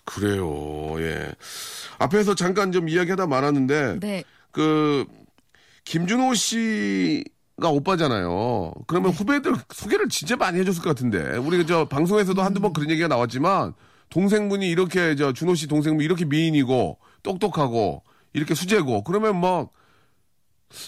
그래요. 0.05 0.95
예. 0.99 1.31
앞에서 1.99 2.35
잠깐 2.35 2.71
좀 2.71 2.89
이야기하다 2.89 3.27
말았는데. 3.27 3.99
네. 3.99 4.23
그 4.51 5.05
김준호 5.85 6.33
씨가 6.35 7.69
오빠잖아요. 7.69 8.73
그러면 8.87 9.11
네. 9.11 9.17
후배들 9.17 9.55
소개를 9.73 10.09
진짜 10.09 10.35
많이 10.35 10.59
해줬을 10.59 10.81
것 10.81 10.89
같은데 10.89 11.37
우리 11.37 11.65
저 11.65 11.85
방송에서도 11.89 12.41
한두 12.41 12.59
음. 12.59 12.61
번 12.61 12.73
그런 12.73 12.89
얘기가 12.89 13.07
나왔지만 13.07 13.73
동생분이 14.09 14.69
이렇게 14.69 15.15
저 15.15 15.33
준호 15.33 15.55
씨 15.55 15.67
동생분 15.67 16.05
이렇게 16.05 16.23
미인이고 16.25 16.99
똑똑하고 17.23 18.03
이렇게 18.33 18.53
수제고 18.53 19.03
그러면 19.03 19.35
뭐 19.37 19.69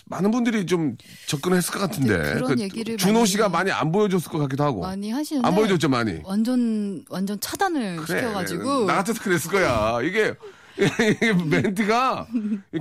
많은 0.06 0.32
분들이 0.32 0.65
좀 0.65 0.98
접근했을 1.28 1.74
것 1.74 1.80
같은데 1.80 2.17
네, 2.17 2.34
그런 2.36 2.56
그 2.56 2.62
얘기를 2.62 2.98
준호 2.98 3.13
많이- 3.13 3.26
씨가 3.28 3.50
많이 3.50 3.71
안 3.71 3.91
보여줬을 3.91 4.32
것 4.32 4.39
같기도 4.39 4.63
하고 4.63 4.82
많이 4.82 5.12
하시는데 5.12 5.48
안 5.48 5.56
보여줬죠 5.56 5.89
많이. 5.89 6.19
완전 6.24 7.04
완전 7.10 7.39
차단을 7.39 7.98
그래, 7.98 8.19
시켜가지고 8.21 8.86
나 8.86 8.95
같아서 8.95 9.21
그랬을 9.21 9.52
거야. 9.52 10.00
이게, 10.04 10.34
이게 10.78 11.34
멘트가 11.34 12.28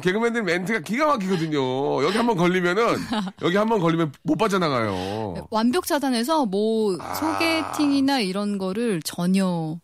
개그맨들 0.03 0.43
멘트가 0.43 0.81
기가 0.81 1.07
막히거든요. 1.07 2.03
여기 2.05 2.17
한번 2.17 2.37
걸리면은 2.37 2.85
여기 3.43 3.57
한번 3.57 3.79
걸리면 3.81 4.13
못 4.23 4.37
빠져나가요. 4.37 5.47
완벽 5.51 5.87
차단해서 5.87 6.47
뭐 6.47 6.97
아. 7.01 7.15
소개팅이나 7.15 8.21
이런 8.21 8.59
거를 8.59 9.01
전혀 9.05 9.79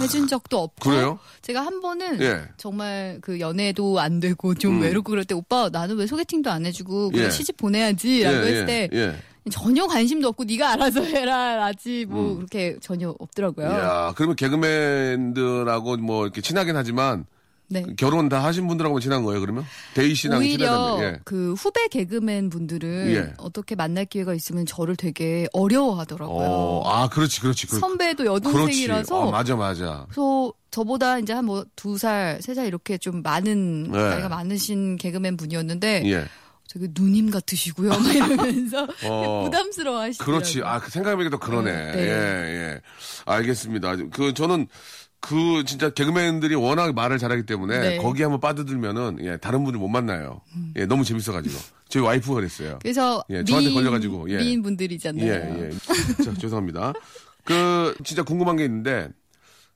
해준 0.00 0.26
적도 0.26 0.58
없고 0.62 0.90
그래요? 0.90 1.18
제가 1.42 1.64
한 1.64 1.80
번은 1.80 2.20
예. 2.20 2.42
정말 2.56 3.18
그 3.20 3.40
연애도 3.40 4.00
안 4.00 4.20
되고 4.20 4.54
좀 4.54 4.76
음. 4.76 4.82
외롭고 4.82 5.10
그럴 5.10 5.24
때 5.24 5.34
오빠 5.34 5.68
나는 5.70 5.96
왜 5.96 6.06
소개팅도 6.06 6.50
안 6.50 6.66
해주고 6.66 7.10
그냥 7.10 7.26
예. 7.26 7.30
시집 7.30 7.56
보내야지라고 7.56 8.36
했을 8.36 8.66
때 8.66 8.88
예. 8.92 9.16
전혀 9.50 9.86
관심도 9.86 10.28
없고 10.28 10.44
네가 10.44 10.72
알아서 10.72 11.02
해라 11.02 11.56
라지 11.56 12.04
뭐 12.08 12.32
음. 12.32 12.36
그렇게 12.36 12.76
전혀 12.80 13.14
없더라고요. 13.18 13.66
야, 13.66 14.12
그러면 14.16 14.36
개그맨들하고 14.36 15.96
뭐 15.98 16.24
이렇게 16.24 16.40
친하긴 16.40 16.76
하지만 16.76 17.26
네. 17.68 17.84
결혼 17.96 18.28
다 18.28 18.44
하신 18.44 18.66
분들하고 18.68 19.00
친한 19.00 19.24
거예요, 19.24 19.40
그러면? 19.40 19.64
대희 19.94 20.14
씨랑 20.14 20.38
오히려. 20.38 20.98
예. 21.00 21.18
그 21.24 21.54
후배 21.54 21.88
개그맨 21.88 22.48
분들은 22.50 23.10
예. 23.14 23.34
어떻게 23.38 23.74
만날 23.74 24.04
기회가 24.04 24.34
있으면 24.34 24.66
저를 24.66 24.94
되게 24.96 25.48
어려워하더라고요. 25.52 26.46
어, 26.46 26.88
아, 26.88 27.08
그렇지, 27.08 27.40
그렇지. 27.40 27.66
그, 27.66 27.78
선배도 27.78 28.24
그렇지. 28.24 28.46
여동생이라서 28.48 29.18
어, 29.18 29.30
맞아, 29.30 29.56
맞아. 29.56 30.04
그래서 30.08 30.52
저보다 30.70 31.18
이제 31.18 31.32
한 31.32 31.44
뭐 31.46 31.64
두 31.74 31.98
살, 31.98 32.38
세 32.40 32.54
살 32.54 32.66
이렇게 32.66 32.98
좀 32.98 33.22
많은 33.22 33.90
네. 33.90 33.98
나이가 33.98 34.28
많으신 34.28 34.96
개그맨 34.96 35.36
분이었는데 35.36 36.02
예. 36.06 36.24
되게 36.68 36.88
누님 36.92 37.30
같으시고요. 37.30 37.88
막 37.90 38.14
이러면서 38.14 38.86
어. 39.08 39.44
부담스러워 39.46 40.00
하시더라고요. 40.02 40.34
그렇지. 40.38 40.60
아, 40.64 40.78
그 40.80 40.90
생각해보니까 40.90 41.30
또 41.30 41.38
그러네. 41.38 41.72
네, 41.72 41.92
네. 41.92 42.02
예, 42.02 42.54
예. 42.74 42.80
알겠습니다. 43.24 43.96
그, 44.12 44.34
저는 44.34 44.66
그 45.26 45.64
진짜 45.66 45.90
개그맨들이 45.90 46.54
워낙 46.54 46.94
말을 46.94 47.18
잘하기 47.18 47.46
때문에 47.46 47.78
네. 47.80 47.96
거기 47.98 48.22
한번 48.22 48.40
빠져들면은 48.40 49.18
예, 49.22 49.36
다른 49.38 49.64
분들 49.64 49.80
못 49.80 49.88
만나요. 49.88 50.40
예, 50.76 50.86
너무 50.86 51.04
재밌어가지고. 51.04 51.54
저희 51.88 52.02
와이프가 52.04 52.34
그랬어요. 52.34 52.78
그래서 52.82 53.24
예, 53.30 53.42
저한테 53.44 53.68
미인- 53.70 53.74
걸려가지고, 53.74 54.30
예. 54.30 54.38
미인 54.38 54.62
분들이잖아요. 54.62 55.26
예, 55.26 55.70
예. 55.70 56.22
자, 56.24 56.32
죄송합니다. 56.34 56.92
그, 57.44 57.94
진짜 58.04 58.22
궁금한 58.22 58.56
게 58.56 58.64
있는데, 58.64 59.08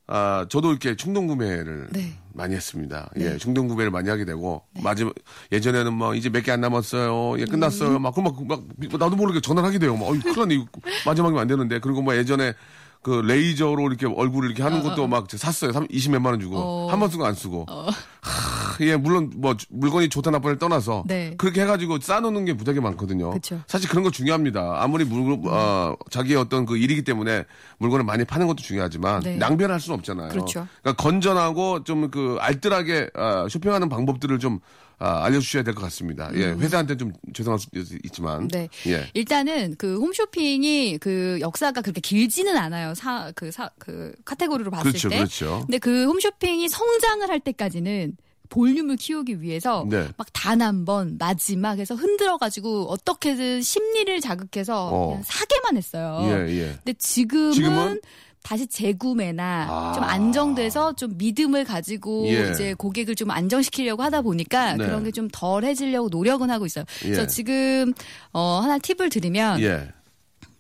아, 0.07 0.45
저도 0.49 0.71
이렇게 0.71 0.97
충동 0.97 1.29
구매를 1.29 1.89
네. 1.93 2.13
많이 2.33 2.55
했습니다. 2.57 3.11
예, 3.21 3.37
충동 3.39 3.69
구매를 3.69 3.93
많이 3.93 4.09
하게 4.09 4.25
되고, 4.25 4.63
마지막, 4.83 5.15
예전에는 5.53 5.93
뭐, 5.93 6.15
이제 6.17 6.29
몇 6.31 6.43
개 6.43 6.51
안 6.51 6.61
남았어요. 6.61 7.41
예, 7.41 7.45
끝났어요. 7.45 7.97
음. 7.97 8.03
막, 8.03 8.13
그럼 8.15 8.33
막, 8.47 8.47
막, 8.49 8.99
나도 8.99 9.15
모르게 9.17 9.41
전화를 9.41 9.69
하게 9.69 9.79
돼요. 9.79 9.97
막, 9.97 10.07
어이, 10.09 10.19
큰일 10.19 10.37
났네. 10.49 10.65
마지막이면 11.07 11.41
안 11.41 11.47
되는데. 11.47 11.79
그리고 11.79 12.03
뭐 12.03 12.17
예전에, 12.17 12.55
그 13.03 13.23
레이저로 13.25 13.87
이렇게 13.89 14.07
얼굴을 14.07 14.51
이렇게 14.51 14.63
하는 14.63 14.83
것도 14.83 15.07
막 15.07 15.27
샀어요. 15.31 15.73
20 15.89 16.13
몇만 16.13 16.35
원 16.35 16.41
주고. 16.41 16.57
어. 16.59 16.89
한번 16.91 17.09
쓰고 17.09 17.25
안 17.25 17.35
쓰고. 17.35 17.65
하, 17.69 18.85
예, 18.85 18.97
물론 18.97 19.33
뭐 19.37 19.55
물건이 19.71 20.11
좋다 20.11 20.31
나빠를 20.31 20.59
떠나서 20.59 21.05
네. 21.07 21.35
그렇게 21.39 21.63
해가지고 21.63 22.01
쌓아놓는 22.01 22.45
게 22.45 22.53
무지하게 22.53 22.81
많거든요. 22.81 23.31
그쵸. 23.31 23.61
사실 23.67 23.89
그런 23.89 24.05
거 24.05 24.11
중요합니다. 24.11 24.83
아무리 24.83 25.05
물건, 25.05 25.51
어, 25.51 25.95
자기의 26.11 26.37
어떤 26.37 26.67
그 26.67 26.77
일이기 26.77 27.03
때문에 27.03 27.45
물건을 27.79 28.05
많이 28.05 28.25
파는 28.25 28.47
것도 28.47 28.63
중요하지만 28.63 29.21
네. 29.23 29.37
낭비를 29.37 29.73
할 29.73 29.81
수는 29.81 29.99
없잖아요. 29.99 30.29
그렇죠. 30.29 30.67
그러니까 30.83 31.03
건전하고 31.03 31.85
좀 31.85 32.11
그 32.11 32.37
알뜰하게 32.41 33.11
아, 33.15 33.47
쇼핑하는 33.49 33.89
방법들을 33.89 34.39
좀 34.39 34.61
아, 35.01 35.25
알려주셔야 35.25 35.63
될 35.63 35.75
것 35.75 35.81
같습니다. 35.85 36.31
예, 36.35 36.51
회사한테 36.53 36.97
좀 36.97 37.13
죄송할 37.33 37.59
수 37.59 37.69
있지만. 38.05 38.43
음. 38.43 38.49
네. 38.49 38.69
예. 38.87 39.09
일단은 39.15 39.75
그 39.79 39.99
홈쇼핑이 39.99 40.99
그 41.01 41.39
역사가 41.41 41.81
그렇게 41.81 42.01
길지는 42.01 42.57
않아요. 42.57 42.95
사, 42.95 43.33
그 43.35 43.51
사, 43.51 43.71
그 43.79 44.13
카테고리로 44.25 44.71
봤을 44.71 44.91
그렇죠, 44.93 45.09
때. 45.09 45.17
그렇죠. 45.17 45.63
근데 45.67 45.79
그 45.79 46.05
홈쇼핑이 46.07 46.69
성장을 46.69 47.29
할 47.29 47.41
때까지는 47.41 48.17
볼륨을 48.51 48.97
키우기 48.97 49.41
위해서 49.43 49.87
네. 49.89 50.09
막단 50.17 50.61
한 50.61 50.85
번 50.85 51.17
마지막에서 51.19 51.95
흔들어 51.95 52.37
가지고 52.37 52.91
어떻게든 52.91 53.63
심리를 53.63 54.21
자극해서 54.21 54.89
어. 54.93 55.07
그냥 55.11 55.23
사게만 55.25 55.77
했어요. 55.77 56.19
예, 56.25 56.53
예. 56.59 56.65
근데 56.85 56.93
지금은, 56.99 57.53
지금은? 57.53 58.01
다시 58.43 58.67
재구매나 58.67 59.67
아. 59.69 59.93
좀 59.95 60.03
안정돼서 60.03 60.95
좀 60.95 61.13
믿음을 61.17 61.65
가지고 61.65 62.27
예. 62.29 62.51
이제 62.51 62.75
고객을 62.75 63.15
좀 63.15 63.31
안정시키려고 63.31 64.03
하다 64.03 64.23
보니까 64.23 64.75
네. 64.77 64.85
그런 64.87 65.05
게 65.05 65.11
좀 65.11 65.29
덜해지려고 65.33 66.09
노력은 66.09 66.51
하고 66.51 66.67
있어요. 66.67 66.85
그래서 67.01 67.23
예. 67.23 67.27
지금 67.27 67.93
어 68.33 68.61
하나 68.63 68.79
팁을 68.79 69.11
드리면 69.11 69.61
예. 69.61 69.89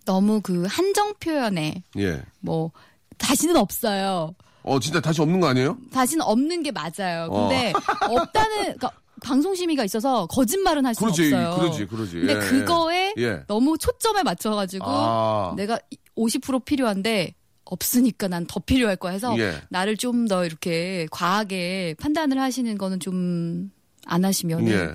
너무 0.04 0.40
그 0.40 0.66
한정 0.68 1.14
표현에 1.20 1.82
예. 1.98 2.22
뭐 2.40 2.72
다시는 3.18 3.56
없어요. 3.56 4.34
어, 4.62 4.78
진짜 4.80 5.00
다시 5.00 5.22
없는 5.22 5.40
거 5.40 5.46
아니에요? 5.48 5.78
다시는 5.92 6.22
없는 6.24 6.62
게 6.62 6.70
맞아요. 6.72 7.30
근데 7.30 7.72
없다는 8.10 8.56
그러니까 8.62 8.90
방송 9.22 9.54
심의가 9.54 9.84
있어서 9.84 10.26
거짓말은 10.26 10.84
할 10.84 10.94
그렇지, 10.94 11.32
없어요. 11.32 11.56
그러지, 11.56 11.86
그러지. 11.86 12.12
근데 12.18 12.34
예, 12.34 12.38
그거에 12.38 13.14
예. 13.18 13.42
너무 13.46 13.78
초점에 13.78 14.22
맞춰가지고 14.22 14.84
아. 14.86 15.54
내가 15.56 15.78
50% 16.16 16.64
필요한데 16.64 17.34
없으니까 17.70 18.28
난 18.28 18.46
더 18.46 18.60
필요할 18.60 18.96
거야 18.96 19.12
해서 19.12 19.34
예. 19.38 19.54
나를 19.70 19.96
좀 19.96 20.26
더 20.28 20.44
이렇게 20.44 21.06
과하게 21.10 21.94
판단을 21.98 22.38
하시는 22.40 22.76
거는 22.78 23.00
좀 23.00 23.70
안 24.06 24.24
하시면 24.24 24.66
예. 24.68 24.94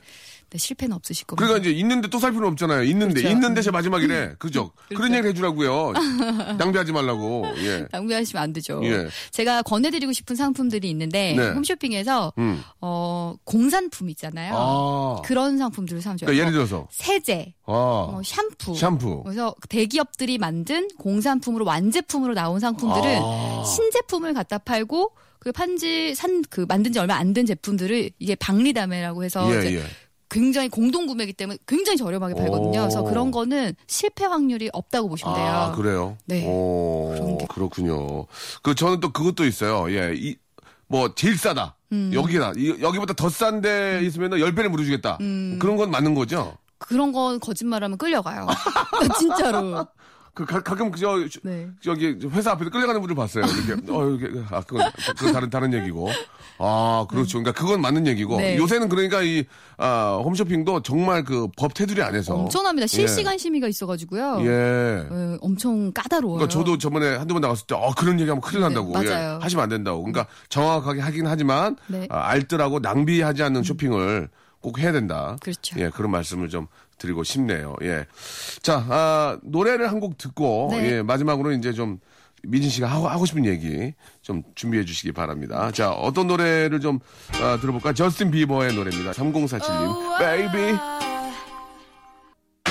은 0.56 0.58
실패는 0.58 0.96
없으실 0.96 1.26
겁니다. 1.28 1.46
그러니까 1.46 1.68
이제 1.70 1.78
있는데 1.80 2.08
또 2.08 2.20
살 2.20 2.32
필요는 2.32 2.52
없잖아요. 2.54 2.84
있는데 2.84 3.22
그렇죠. 3.22 3.30
있는데 3.30 3.62
제 3.62 3.72
마지막이래. 3.72 4.36
그죠? 4.39 4.72
그런 4.89 5.02
그렇죠. 5.12 5.13
얘기를 5.15 5.30
해주라고요. 5.32 5.94
낭비하지 6.58 6.91
말라고. 6.91 7.46
예. 7.58 7.86
낭비하시면 7.91 8.41
안 8.44 8.54
되죠. 8.54 8.82
예. 8.84 9.08
제가 9.32 9.62
권해드리고 9.63 10.13
싶은 10.13 10.36
상품들이 10.36 10.89
있는데 10.89 11.34
네. 11.36 11.50
홈쇼핑에서 11.52 12.34
음. 12.38 12.62
어 12.82 13.36
공산품 13.44 14.10
있잖아요. 14.12 14.54
아. 14.56 15.22
그런 15.26 15.58
상품들을 15.58 16.02
사면 16.02 16.18
좋아요. 16.18 16.28
그러니까 16.28 16.48
예를 16.48 16.58
뭐 16.58 16.65
들어서 16.68 16.88
세제, 16.91 17.54
아. 17.65 17.72
뭐 18.12 18.22
샴푸. 18.24 18.76
샴푸. 18.76 19.24
그래서 19.24 19.54
대기업들이 19.70 20.38
만든 20.38 20.88
공산품으로 20.98 21.65
완제품으로 21.65 22.34
나온 22.34 22.60
상품들은 22.60 23.20
아. 23.22 23.63
신제품을 23.65 24.34
갖다 24.34 24.58
팔고 24.58 25.12
그 25.39 25.52
판지 25.52 26.15
산 26.15 26.41
그 26.50 26.65
만든 26.68 26.91
지 26.91 27.00
얼마 27.00 27.15
안 27.15 27.34
된 27.34 27.46
제품들을 27.46 28.12
이게 28.18 28.36
박리담회라고 28.36 29.24
해서 29.24 29.54
예, 29.54 29.60
이제 29.60 29.76
예. 29.80 29.84
굉장히 30.36 30.67
공동 30.67 31.08
구매이기 31.08 31.32
때문에 31.32 31.58
굉장히 31.65 31.95
저렴하게 31.98 32.36
팔거든요. 32.36 32.80
오. 32.80 32.82
그래서 32.82 33.04
그런 33.04 33.32
거는 33.32 33.74
실패 33.88 34.26
확률이 34.26 34.69
없다고 34.74 35.08
보시면 35.08 35.34
돼요. 35.34 35.48
아, 35.48 35.71
그래요? 35.71 36.17
네. 36.26 36.45
오. 36.45 37.38
그렇군요. 37.50 38.26
그, 38.62 38.76
저는 38.76 39.00
또 39.00 39.13
그것도 39.13 39.45
있어요. 39.45 39.89
예, 39.95 40.13
이, 40.13 40.36
뭐, 40.88 41.15
제일 41.15 41.38
싸다. 41.38 41.78
음. 41.93 42.12
여기다. 42.13 42.52
이- 42.58 42.76
여기보다 42.82 43.13
더 43.13 43.30
싼데 43.30 44.02
있으면 44.04 44.32
10배를 44.32 44.67
물어주겠다. 44.67 45.19
음. 45.21 45.58
그런 45.62 45.78
건 45.78 45.89
맞는 45.89 46.13
거죠? 46.15 46.58
그런 46.80 47.13
건 47.13 47.39
거짓말하면 47.39 47.98
끌려가요. 47.98 48.45
진짜로. 49.17 49.88
그, 50.36 50.45
가, 50.45 50.62
가끔, 50.62 50.91
그 50.91 51.00
저, 51.00 51.17
네. 51.43 51.69
저기, 51.82 52.17
회사 52.32 52.52
앞에서 52.52 52.69
끌려가는 52.69 53.00
분들 53.00 53.15
봤어요. 53.15 53.45
이렇게. 53.45 53.82
어, 53.91 54.06
이렇게. 54.10 54.39
아, 54.52 54.62
그건, 54.62 54.91
그건 55.17 55.34
다른, 55.34 55.50
다른 55.50 55.74
얘기고. 55.74 56.10
아, 56.60 57.06
그렇죠. 57.10 57.39
그러니까 57.39 57.54
그건 57.60 57.80
맞는 57.82 58.06
얘기고. 58.08 58.38
네. 58.38 58.58
요새는 58.58 58.89
그러니까 58.89 59.21
이, 59.24 59.45
아, 59.78 60.19
홈쇼핑도 60.24 60.82
정말 60.82 61.24
그 61.24 61.48
법 61.58 61.74
테두리 61.74 62.02
안에서. 62.02 62.36
엄청납니다. 62.36 62.86
실시간 62.86 63.38
심의가 63.38 63.67
있어가지고요. 63.69 64.39
예. 64.41 64.45
예, 65.10 65.38
엄청 65.39 65.93
까다로워요. 65.93 66.39
그러니까 66.39 66.54
저도 66.54 66.78
저번에 66.78 67.15
한두 67.15 67.34
번 67.34 67.41
나갔을 67.41 67.65
때, 67.65 67.76
어, 67.76 67.93
그런 67.98 68.19
얘기하면 68.19 68.41
큰일 68.41 68.60
네, 68.60 68.67
난다고. 68.67 68.91
맞아요. 68.91 69.38
예, 69.39 69.43
하시면 69.43 69.63
안 69.63 69.69
된다고. 69.69 70.04
그러니까 70.04 70.28
정확하게 70.50 71.00
하긴 71.00 71.28
하지만, 71.28 71.78
네. 71.88 72.08
아, 72.10 72.28
알뜰하고 72.28 72.80
낭비하지 72.80 73.41
않는 73.43 73.63
쇼핑을 73.63 74.28
꼭 74.60 74.80
해야 74.80 74.91
된다. 74.91 75.38
그렇죠. 75.41 75.80
예, 75.80 75.89
그런 75.91 76.12
말씀을 76.12 76.50
좀 76.50 76.67
드리고 76.98 77.24
싶네요. 77.24 77.76
예. 77.82 78.06
자, 78.62 78.86
아, 78.90 79.38
노래를 79.44 79.90
한 79.90 80.00
곡 80.00 80.18
듣고, 80.18 80.70
네. 80.72 80.92
예, 80.98 81.02
마지막으로 81.02 81.52
이제 81.54 81.72
좀, 81.74 82.00
미진 82.44 82.70
씨가 82.70 82.86
하고, 82.88 83.08
하고 83.08 83.26
싶은 83.26 83.46
얘기 83.46 83.94
좀 84.22 84.44
준비해 84.54 84.86
주시기 84.86 85.12
바랍니다. 85.14 85.72
자, 85.72 85.92
어떤 85.92 86.28
노래를 86.28 86.80
좀 86.80 87.00
아, 87.42 87.58
들어볼까? 87.60 87.94
저스틴 87.94 88.30
비버의 88.32 88.74
노래입니다. 88.76 89.12
3047님, 89.14 90.20
Baby. 90.20 90.78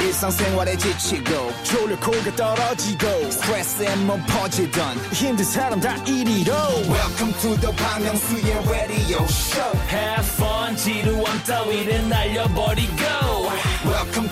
일상생활에 0.01 0.77
지치고, 0.77 1.51
졸려 1.63 1.99
코가 2.01 2.37
떨어지고, 2.37 3.31
스트레스에 3.31 3.97
몸 4.05 4.21
퍼지던, 4.27 4.97
힘든 5.13 5.45
사람 5.45 5.81
다 5.81 5.95
이리로. 6.05 6.53
welcome 6.89 7.33
to 7.41 7.57
the 7.61 7.75
Bang 7.77 8.05
Myung-soo's 8.05 8.69
radio 8.71 9.23
show 9.25 9.73
Have 9.89 10.27
fun 10.35 10.77
지루함 10.77 11.43
따위를 11.47 12.09
날려버리고 12.09 13.03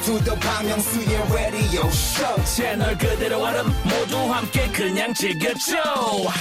to 0.05 0.19
the 0.25 0.35
Myung-soo's 0.37 1.33
radio 1.33 1.87
show 1.89 2.45
채널 2.45 2.99
그대로 2.99 3.41
얼음 3.41 3.67
모두 3.85 4.17
함께 4.33 4.67
그냥 4.73 5.15
즐겨줘 5.15 5.77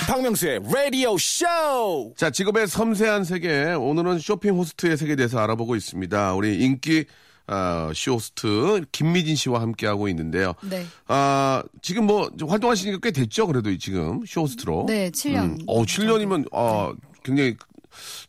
박명수의 0.07 0.61
radio 0.67 1.13
show 1.15 2.13
자, 2.15 2.29
직업의 2.31 2.67
섬세한 2.67 3.23
세계. 3.23 3.73
오늘은 3.73 4.19
쇼핑 4.19 4.55
호스트의 4.55 4.97
세계에 4.97 5.15
대해서 5.15 5.39
알아보고 5.39 5.75
있습니다. 5.75 6.33
우리 6.33 6.59
인기 6.63 7.05
어, 7.47 7.91
쇼호스트 7.93 8.85
김미진 8.91 9.35
씨와 9.35 9.61
함께하고 9.61 10.07
있는데요. 10.09 10.53
네. 10.61 10.85
아, 11.07 11.63
지금 11.81 12.05
뭐좀 12.05 12.49
활동하시니까 12.49 12.99
꽤 13.03 13.11
됐죠? 13.11 13.45
그래도 13.47 13.75
지금 13.77 14.21
쇼호스트로. 14.25 14.85
네, 14.87 15.11
7년. 15.11 15.63
어, 15.67 15.83
7년이면 15.83 16.47
어, 16.51 16.93
굉장히 17.23 17.57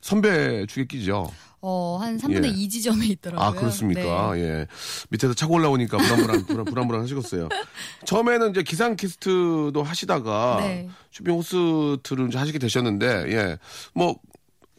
선배 0.00 0.66
축에 0.66 0.86
끼죠. 0.86 1.30
어, 1.64 1.96
한 2.00 2.18
3분의 2.18 2.44
예. 2.44 2.48
2 2.48 2.68
지점에 2.68 3.06
있더라고요. 3.06 3.46
아, 3.46 3.52
그렇습니까? 3.52 4.34
네. 4.34 4.42
예. 4.42 4.66
밑에서 5.10 5.32
차고 5.32 5.54
올라오니까 5.54 5.96
불안불안, 5.96 6.46
불안, 6.46 6.64
불안불안 6.64 7.02
하시겠어요. 7.02 7.48
처음에는 8.04 8.50
이제 8.50 8.64
기상캐스트도 8.64 9.80
하시다가 9.82 10.56
네. 10.60 10.88
쇼핑 11.12 11.34
호스트를 11.34 12.26
이제 12.28 12.38
하시게 12.38 12.58
되셨는데, 12.58 13.06
예. 13.28 13.58
뭐, 13.94 14.16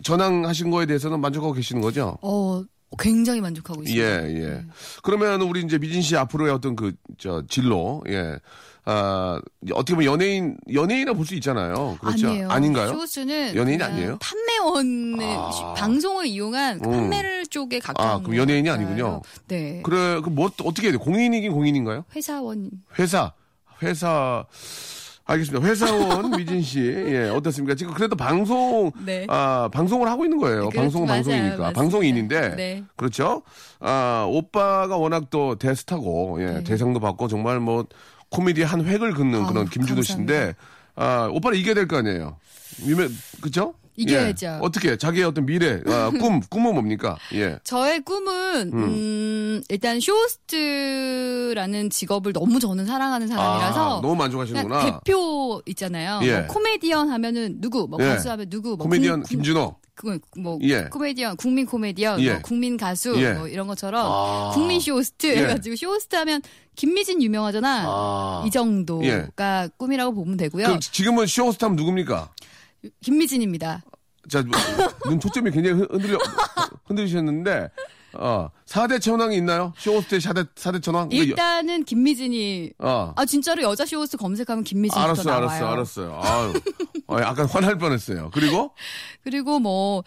전향하신 0.04 0.72
거에 0.72 0.86
대해서는 0.86 1.22
만족하고 1.22 1.54
계시는 1.54 1.82
거죠? 1.82 2.18
어, 2.22 2.62
굉장히 3.00 3.40
만족하고 3.40 3.84
있습니다. 3.84 4.30
예, 4.30 4.42
예. 4.42 4.66
그러면 5.04 5.42
우리 5.42 5.62
이제 5.64 5.78
미진 5.78 6.02
씨 6.02 6.18
앞으로의 6.18 6.52
어떤 6.52 6.76
그, 6.76 6.94
저, 7.18 7.44
진로, 7.48 8.04
예. 8.10 8.40
아, 8.86 9.40
어떻게 9.72 9.94
보면 9.96 10.12
연예인, 10.12 10.58
연예인이라 10.74 11.14
볼 11.14 11.26
수 11.26 11.36
있잖아요. 11.36 11.98
그렇죠. 12.02 12.28
아니에요. 12.28 12.50
아닌가요? 12.50 12.88
쇼호스는 12.90 13.56
연예인이 13.56 13.78
그냥 13.78 13.92
아니에요? 13.94 14.18
판매원의 14.20 15.38
아. 15.38 15.52
시- 15.52 15.64
방송을 15.82 16.26
이용한 16.26 16.82
음. 16.86 16.92
판매를 16.92 17.46
쪽에 17.48 17.80
가까운 17.80 18.10
아, 18.10 18.20
그럼 18.20 18.36
연예인이 18.36 18.68
거니까요. 18.68 18.88
아니군요. 18.90 19.22
네. 19.48 19.82
그래, 19.84 20.20
그 20.22 20.30
뭐, 20.30 20.50
어떻게 20.66 20.88
해야 20.88 20.92
돼? 20.92 20.98
공인이긴 20.98 21.54
공인인가요? 21.54 22.04
회사원 22.16 22.72
회사, 23.00 23.32
회사, 23.82 24.46
알겠습니다. 25.26 25.66
회사원 25.66 26.32
미진 26.36 26.62
씨, 26.62 26.82
예, 26.82 27.30
어떻습니까? 27.30 27.76
지금 27.76 27.94
그래도 27.94 28.18
방송, 28.18 28.92
네. 29.06 29.26
아, 29.30 29.70
방송을 29.72 30.10
하고 30.10 30.26
있는 30.26 30.38
거예요. 30.38 30.68
그렇죠. 30.68 30.78
방송은 30.82 31.08
맞아요. 31.08 31.18
방송이니까. 31.24 31.58
맞습니다. 31.58 31.80
방송인인데. 31.82 32.56
네. 32.58 32.84
그렇죠? 32.98 33.44
아, 33.80 34.26
오빠가 34.30 34.98
워낙 34.98 35.30
또 35.30 35.56
대스타고, 35.56 36.40
예, 36.42 36.46
네. 36.46 36.64
대상도 36.66 37.00
받고 37.00 37.30
정말 37.30 37.62
뭐 37.62 37.86
코미디 38.34 38.64
한 38.64 38.84
획을 38.84 39.14
긋는 39.14 39.42
아우, 39.42 39.48
그런 39.48 39.70
김준호 39.70 40.02
감사합니다. 40.02 40.34
씨인데, 40.34 40.56
아, 40.96 41.30
오빠는 41.32 41.58
이겨야 41.58 41.76
될 41.76 41.88
거 41.88 41.98
아니에요? 41.98 42.38
유명, 42.86 43.10
그쵸? 43.42 43.76
이겨야죠. 43.96 44.46
예. 44.48 44.58
어떻게, 44.62 44.98
자기의 44.98 45.26
어떤 45.26 45.46
미래, 45.46 45.82
아, 45.86 46.10
꿈, 46.20 46.40
꿈은 46.42 46.74
뭡니까? 46.74 47.18
예. 47.34 47.60
저의 47.64 48.02
꿈은 48.02 48.72
음, 48.74 49.64
일단 49.70 50.00
쇼호스트라는 50.00 51.90
직업을 51.90 52.34
너무 52.34 52.60
저는 52.60 52.86
사랑하는 52.86 53.28
사람이라서 53.28 53.98
아, 53.98 54.02
너무 54.02 54.16
만족하시는구나. 54.16 55.00
대표 55.04 55.62
있잖아요. 55.68 56.20
예. 56.24 56.40
뭐 56.40 56.48
코미디언 56.48 57.10
하면은 57.10 57.62
누구, 57.62 57.88
뭐 57.88 58.00
예. 58.02 58.10
가수 58.10 58.30
하면 58.32 58.50
누구, 58.50 58.70
뭐 58.70 58.78
코미디언 58.78 59.22
국- 59.22 59.24
국- 59.24 59.30
김준호. 59.30 59.76
그, 59.96 60.18
뭐 60.38 60.58
예. 60.64 60.86
코미디언, 60.86 61.38
국민 61.38 61.68
코미디언, 61.68 62.20
예. 62.22 62.32
뭐 62.32 62.42
국민 62.42 62.78
가수 62.78 63.14
예. 63.22 63.34
뭐 63.34 63.48
이런 63.48 63.68
것처럼 63.68 64.04
아. 64.12 64.50
국민 64.54 64.80
쇼호스트 64.80 65.28
예. 65.28 65.38
해가지고 65.44 65.76
쇼호스트 65.76 66.16
하면 66.16 66.42
김미진 66.76 67.22
유명하잖아. 67.22 67.84
아. 67.86 68.44
이 68.48 68.50
정도가 68.50 69.70
꿈이라고 69.78 70.16
보면 70.16 70.38
되고요. 70.38 70.80
지금은 70.80 71.28
쇼호스트 71.28 71.64
하면 71.66 71.76
누굽니까? 71.76 72.32
김미진입니다. 73.02 73.84
자, 74.30 74.44
눈 75.06 75.20
초점이 75.20 75.52
굉장히 75.52 75.80
흔- 75.80 75.88
흔들려, 75.92 76.18
흔들리셨는데, 76.86 77.70
어, 78.14 78.50
4대 78.66 79.02
천왕이 79.02 79.36
있나요? 79.38 79.74
쇼호스트의 79.78 80.22
4대, 80.22 80.48
4대 80.56 80.82
천왕? 80.82 81.10
일단은 81.12 81.84
김미진이 81.84 82.74
어. 82.80 83.12
아 83.16 83.26
진짜로 83.26 83.64
여자 83.64 83.86
쇼호스트 83.86 84.18
검색하면 84.18 84.64
김미진부터 84.64 85.04
알았어, 85.04 85.24
나와요. 85.24 85.48
알았어, 85.48 85.68
알았어요. 86.08 86.22
아유, 86.24 86.54
어, 87.08 87.18
약간 87.22 87.46
화날 87.50 87.78
뻔 87.80 87.92
했어요. 87.92 88.30
그리고, 88.34 88.72
그리고 89.24 89.60
뭐 89.60 90.04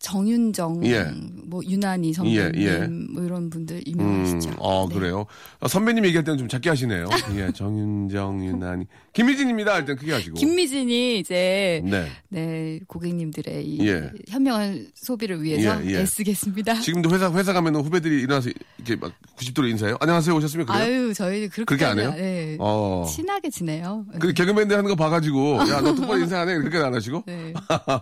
정윤정, 0.00 0.86
예. 0.86 1.04
뭐 1.44 1.60
유난히 1.68 2.14
선배님, 2.14 2.52
예, 2.56 2.64
예. 2.64 2.86
뭐 2.86 3.22
이런 3.22 3.50
분들 3.50 3.76
음, 3.76 3.82
유명하시죠. 3.86 4.54
어, 4.58 4.88
네. 4.88 4.94
그래요. 4.94 5.26
어, 5.60 5.68
선배님 5.68 6.06
얘기할 6.06 6.24
때는 6.24 6.38
좀 6.38 6.48
작게 6.48 6.70
하시네요. 6.70 7.06
예, 7.36 7.52
정윤정, 7.52 8.46
유난히. 8.46 8.86
김미진입니다. 9.12 9.74
할땐 9.74 9.96
크게 9.96 10.12
하시고. 10.12 10.36
김미진이 10.36 11.18
이제 11.18 11.82
네. 11.84 12.06
네 12.30 12.80
고객님들의 12.86 13.66
이 13.66 13.86
예. 13.88 14.10
현명한 14.28 14.88
소비를 14.94 15.42
위해서 15.42 15.84
예, 15.84 15.90
예. 15.90 16.00
애쓰겠습니다. 16.00 16.80
지금도 16.80 17.10
회사, 17.10 17.30
회사 17.32 17.52
가면 17.52 17.76
후배들이 17.76 18.22
일어나서 18.22 18.48
이렇게 18.80 18.96
막 18.96 19.12
90도로 19.36 19.68
인사해요. 19.68 19.96
안녕하세요. 20.00 20.34
오셨으면 20.34 20.66
그래요? 20.66 20.82
아유 20.82 21.14
저희 21.14 21.48
그렇게 21.48 21.64
그렇게 21.76 21.84
안 21.84 21.98
해요? 21.98 22.12
네. 22.16 22.56
어. 22.58 23.04
친하게 23.08 23.50
지내요. 23.50 24.06
그 24.18 24.32
개그맨들 24.32 24.76
하는 24.76 24.88
거 24.88 24.96
봐가지고, 24.96 25.58
야, 25.70 25.80
너 25.80 25.94
똑바로 25.94 26.18
인사 26.18 26.40
안 26.40 26.48
해? 26.48 26.56
그렇게 26.56 26.78
안 26.78 26.94
하시고? 26.94 27.24
네. 27.26 27.52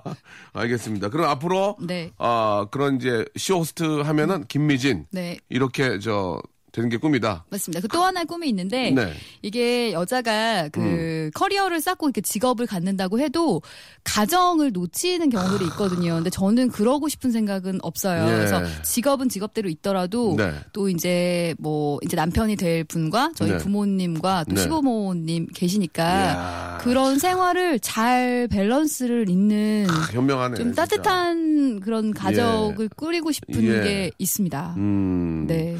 알겠습니다. 0.52 1.08
그럼 1.10 1.28
앞으로 1.30 1.76
네. 1.80 2.12
아 2.18 2.66
그런 2.70 2.96
이제 2.96 3.24
쇼호스트 3.36 4.00
하면은 4.00 4.44
김미진 4.48 5.06
네. 5.10 5.38
이렇게 5.48 5.98
저 5.98 6.40
되는 6.72 6.88
게 6.88 6.96
꿈이다. 6.96 7.44
맞습니다. 7.50 7.80
그 7.80 7.88
또 7.88 8.04
하나의 8.04 8.26
꿈이 8.26 8.48
있는데 8.50 8.90
네. 8.90 9.02
음. 9.02 9.12
이게 9.42 9.92
여자가 9.92 10.68
그 10.68 11.30
커리어를 11.34 11.80
쌓고 11.80 12.06
이렇게 12.06 12.20
직업을 12.20 12.66
갖는다고 12.66 13.18
해도 13.18 13.60
가정을 14.04 14.70
놓치는 14.72 15.30
경우들이 15.30 15.64
있거든요. 15.70 16.14
근데 16.14 16.30
저는 16.30 16.68
그러고 16.68 17.08
싶은 17.08 17.32
생각은 17.32 17.80
없어요. 17.82 18.24
예. 18.30 18.36
그래서 18.36 18.62
직업은 18.82 19.28
직업대로 19.28 19.68
있더라도 19.70 20.34
네. 20.36 20.52
또 20.72 20.88
이제 20.88 21.54
뭐 21.58 21.98
이제 22.02 22.14
남편이 22.16 22.56
될 22.56 22.84
분과 22.84 23.32
저희 23.34 23.50
네. 23.52 23.58
부모님과 23.58 24.44
또 24.48 24.54
네. 24.54 24.62
시부모님 24.62 25.46
계시니까 25.54 26.04
이야. 26.04 26.78
그런 26.80 27.18
생활을 27.18 27.80
잘 27.80 28.46
밸런스를 28.50 29.28
잇는 29.28 29.86
아, 29.90 30.08
현명하네. 30.12 30.56
좀 30.56 30.66
진짜. 30.66 30.84
따뜻한 30.86 31.80
그런 31.80 32.12
가족을 32.12 32.88
꾸리고 32.96 33.32
싶은 33.32 33.62
예. 33.64 33.80
게 33.82 34.10
있습니다. 34.18 34.74
음. 34.76 35.46
네. 35.48 35.76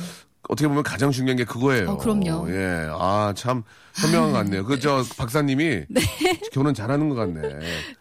어떻게 0.49 0.67
보면 0.67 0.83
가장 0.83 1.11
중요한 1.11 1.37
게 1.37 1.45
그거예요. 1.45 1.91
어, 1.93 1.97
그럼요. 1.99 2.51
예. 2.51 2.89
아, 2.91 3.33
참 3.37 3.63
현명한 3.97 4.33
것 4.33 4.39
같네요. 4.39 4.65
그 4.65 4.79
저 4.81 5.05
박사님이 5.17 5.83
결혼 6.53 6.73
잘하는 6.75 7.09
것 7.09 7.15
같네. 7.17 7.43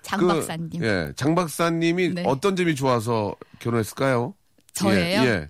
장 0.01 0.19
그, 0.19 0.27
박사님. 0.27 0.83
예. 0.83 1.11
장 1.15 1.35
박사님이 1.35 2.13
네. 2.15 2.23
어떤 2.25 2.55
점이 2.55 2.75
좋아서 2.75 3.35
결혼했을까요? 3.59 4.33
저예요? 4.73 5.21
예. 5.21 5.25
예. 5.27 5.49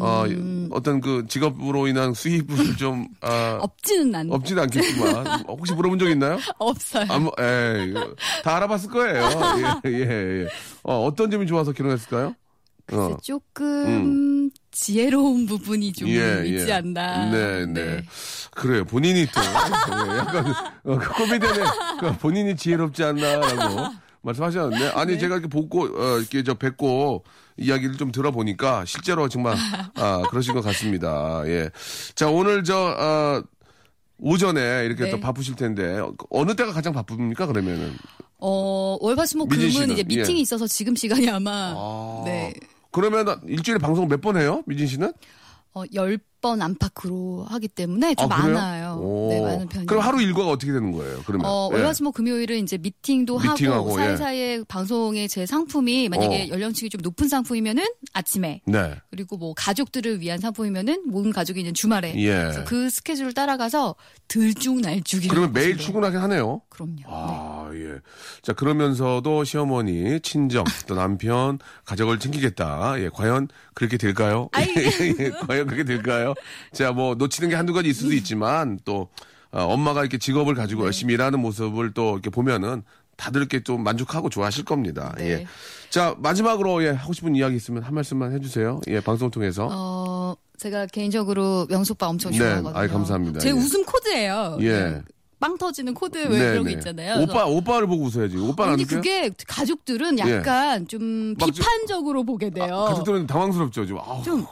어, 0.00 0.24
어떤 0.72 1.00
그 1.00 1.24
직업으로 1.28 1.86
인한 1.86 2.12
수입을 2.12 2.46
좀 2.78 3.06
아, 3.20 3.58
없지는 3.60 4.12
않 4.14 4.28
없지는 4.32 4.64
않겠지만 4.64 5.26
혹시 5.46 5.72
물어본 5.72 5.98
적 6.00 6.08
있나요? 6.08 6.38
없어요. 6.58 7.06
아무, 7.08 7.30
에 7.38 7.84
이거 7.88 8.12
다 8.42 8.56
알아봤을 8.56 8.90
거예요. 8.90 9.80
예, 9.86 9.90
예, 9.90 10.42
예. 10.42 10.48
어, 10.82 11.04
어떤 11.04 11.30
점이 11.30 11.46
좋아서 11.46 11.70
결혼했을까요? 11.72 12.34
글쎄, 12.86 13.02
어. 13.02 13.16
조금 13.22 13.64
지혜로운 14.70 15.46
부분이 15.46 15.92
좀 15.92 16.08
예, 16.08 16.42
있지 16.46 16.68
예. 16.68 16.72
않나. 16.72 17.30
네, 17.30 17.66
네. 17.66 18.02
그래요. 18.52 18.84
본인이 18.84 19.26
또, 19.26 19.40
예, 19.40 20.18
약간, 20.18 20.46
어, 20.84 20.98
그 20.98 21.12
코미디언의 21.14 21.64
그 22.00 22.12
본인이 22.18 22.56
지혜롭지 22.56 23.02
않나라고 23.02 23.92
말씀하셨는데, 24.22 24.88
아니, 24.88 25.18
제가 25.18 25.36
이렇게 25.36 25.48
보고, 25.48 25.84
어, 25.84 26.18
이렇게 26.18 26.42
저 26.42 26.54
뵙고 26.54 27.24
이야기를 27.56 27.96
좀 27.96 28.12
들어보니까 28.12 28.84
실제로 28.84 29.28
정말, 29.28 29.56
아, 29.94 30.22
그러신 30.30 30.54
것 30.54 30.60
같습니다. 30.62 31.42
예. 31.46 31.70
자, 32.14 32.28
오늘 32.28 32.62
저, 32.64 32.76
어, 32.76 33.42
오전에 34.20 34.84
이렇게 34.84 35.04
네. 35.04 35.10
또 35.10 35.20
바쁘실 35.20 35.54
텐데, 35.56 36.00
어느 36.30 36.54
때가 36.54 36.72
가장 36.72 36.92
바쁩니까, 36.92 37.46
그러면은? 37.46 37.96
어, 38.40 38.96
월화수목 39.00 39.48
금은? 39.48 39.90
이제 39.90 40.04
미팅이 40.04 40.38
예. 40.38 40.42
있어서 40.42 40.66
지금 40.66 40.94
시간이 40.94 41.28
아마 41.28 41.74
아. 41.76 42.22
네. 42.24 42.54
그러면 42.90 43.40
일주일에 43.46 43.78
방송 43.78 44.08
몇 44.08 44.20
번 44.20 44.36
해요? 44.36 44.62
미진 44.66 44.86
씨는? 44.86 45.12
어, 45.74 45.84
10 45.92 46.18
번 46.40 46.62
안팎으로 46.62 47.46
하기 47.48 47.68
때문에 47.68 48.14
좀 48.14 48.30
아? 48.32 48.38
많아요. 48.38 48.98
오. 49.00 49.28
네, 49.28 49.40
많은 49.40 49.68
편이에요. 49.68 49.86
그럼 49.86 50.02
하루 50.02 50.20
일과가 50.22 50.50
어떻게 50.50 50.72
되는 50.72 50.92
거예요? 50.92 51.20
그러면 51.26 51.46
어, 51.46 51.68
예. 51.72 51.76
월화수목 51.76 52.14
금요일은 52.14 52.58
이제 52.62 52.78
미팅도 52.78 53.38
미팅하고, 53.38 53.90
하고 53.90 54.00
예. 54.00 54.06
사이사이에 54.06 54.64
방송에 54.68 55.26
제 55.26 55.46
상품이 55.46 56.08
만약에 56.08 56.44
어. 56.44 56.48
연령층이 56.48 56.90
좀 56.90 57.00
높은 57.02 57.28
상품이면은 57.28 57.84
아침에 58.12 58.60
네. 58.66 58.94
그리고 59.10 59.36
뭐 59.36 59.54
가족들을 59.54 60.20
위한 60.20 60.38
상품이면은 60.38 61.04
모든 61.06 61.32
가족이 61.32 61.60
있는 61.60 61.74
주말에 61.74 62.14
예. 62.16 62.30
그래서 62.30 62.64
그 62.64 62.88
스케줄을 62.90 63.32
따라가서 63.32 63.96
들쭉날쭉이 64.28 65.28
그러면 65.28 65.52
매일 65.52 65.76
출근하긴 65.76 66.20
하네요. 66.20 66.62
그럼요. 66.68 66.94
네. 66.96 67.04
아, 67.06 67.70
예. 67.74 67.98
자, 68.42 68.52
그러면서도 68.52 69.44
시어머니, 69.44 70.20
친정, 70.20 70.64
또 70.86 70.94
남편, 70.94 71.58
가족을 71.84 72.18
챙기겠다. 72.18 73.00
예, 73.00 73.08
과연 73.12 73.48
그렇게 73.74 73.96
될까요? 73.96 74.48
예, 74.58 75.30
과연 75.30 75.66
그렇게 75.66 75.84
될까요? 75.84 76.27
자, 76.72 76.92
뭐, 76.92 77.14
놓치는 77.14 77.48
게 77.50 77.54
한두 77.56 77.72
가지 77.72 77.88
있을 77.88 78.02
수도 78.02 78.14
있지만, 78.14 78.78
또, 78.84 79.08
어, 79.50 79.62
엄마가 79.62 80.00
이렇게 80.02 80.18
직업을 80.18 80.54
네. 80.54 80.60
가지고 80.60 80.84
열심히 80.84 81.14
일하는 81.14 81.40
모습을 81.40 81.92
또 81.94 82.12
이렇게 82.12 82.30
보면은 82.30 82.82
다들 83.16 83.40
이렇게 83.40 83.62
좀 83.62 83.82
만족하고 83.82 84.28
좋아하실 84.30 84.64
겁니다. 84.64 85.14
네. 85.18 85.30
예. 85.30 85.46
자, 85.90 86.14
마지막으로, 86.18 86.84
예, 86.84 86.90
하고 86.90 87.12
싶은 87.12 87.34
이야기 87.34 87.56
있으면 87.56 87.82
한 87.82 87.94
말씀만 87.94 88.32
해주세요. 88.34 88.80
예, 88.88 89.00
방송 89.00 89.30
통해서. 89.30 89.68
어, 89.70 90.34
제가 90.58 90.86
개인적으로 90.86 91.66
명수 91.68 91.95
오빠 91.95 92.08
엄청 92.08 92.30
네, 92.32 92.38
좋아하거든요. 92.38 92.78
아이, 92.78 92.88
감사합니다. 92.88 93.40
제 93.40 93.48
예. 93.48 93.52
웃음 93.52 93.84
코드예요. 93.84 94.58
예. 94.60 95.02
빵 95.40 95.56
터지는 95.56 95.94
코드 95.94 96.18
왜 96.18 96.28
네, 96.28 96.50
그런 96.50 96.64
게 96.64 96.70
네. 96.72 96.78
있잖아요. 96.78 97.22
오빠, 97.22 97.46
오빠를 97.46 97.86
보고 97.86 98.04
웃어야지. 98.06 98.36
오빠는 98.36 98.80
웃겨요? 98.80 98.86
그게 99.00 99.30
가족들은 99.46 100.18
약간 100.18 100.88
좀막 100.88 101.38
좀- 101.38 101.50
비판적으로 101.52 102.24
보게 102.24 102.50
돼요. 102.50 102.86
가족들은 102.88 103.28
당황스럽죠. 103.28 103.86
아우. 104.04 104.22
좀 104.24 104.44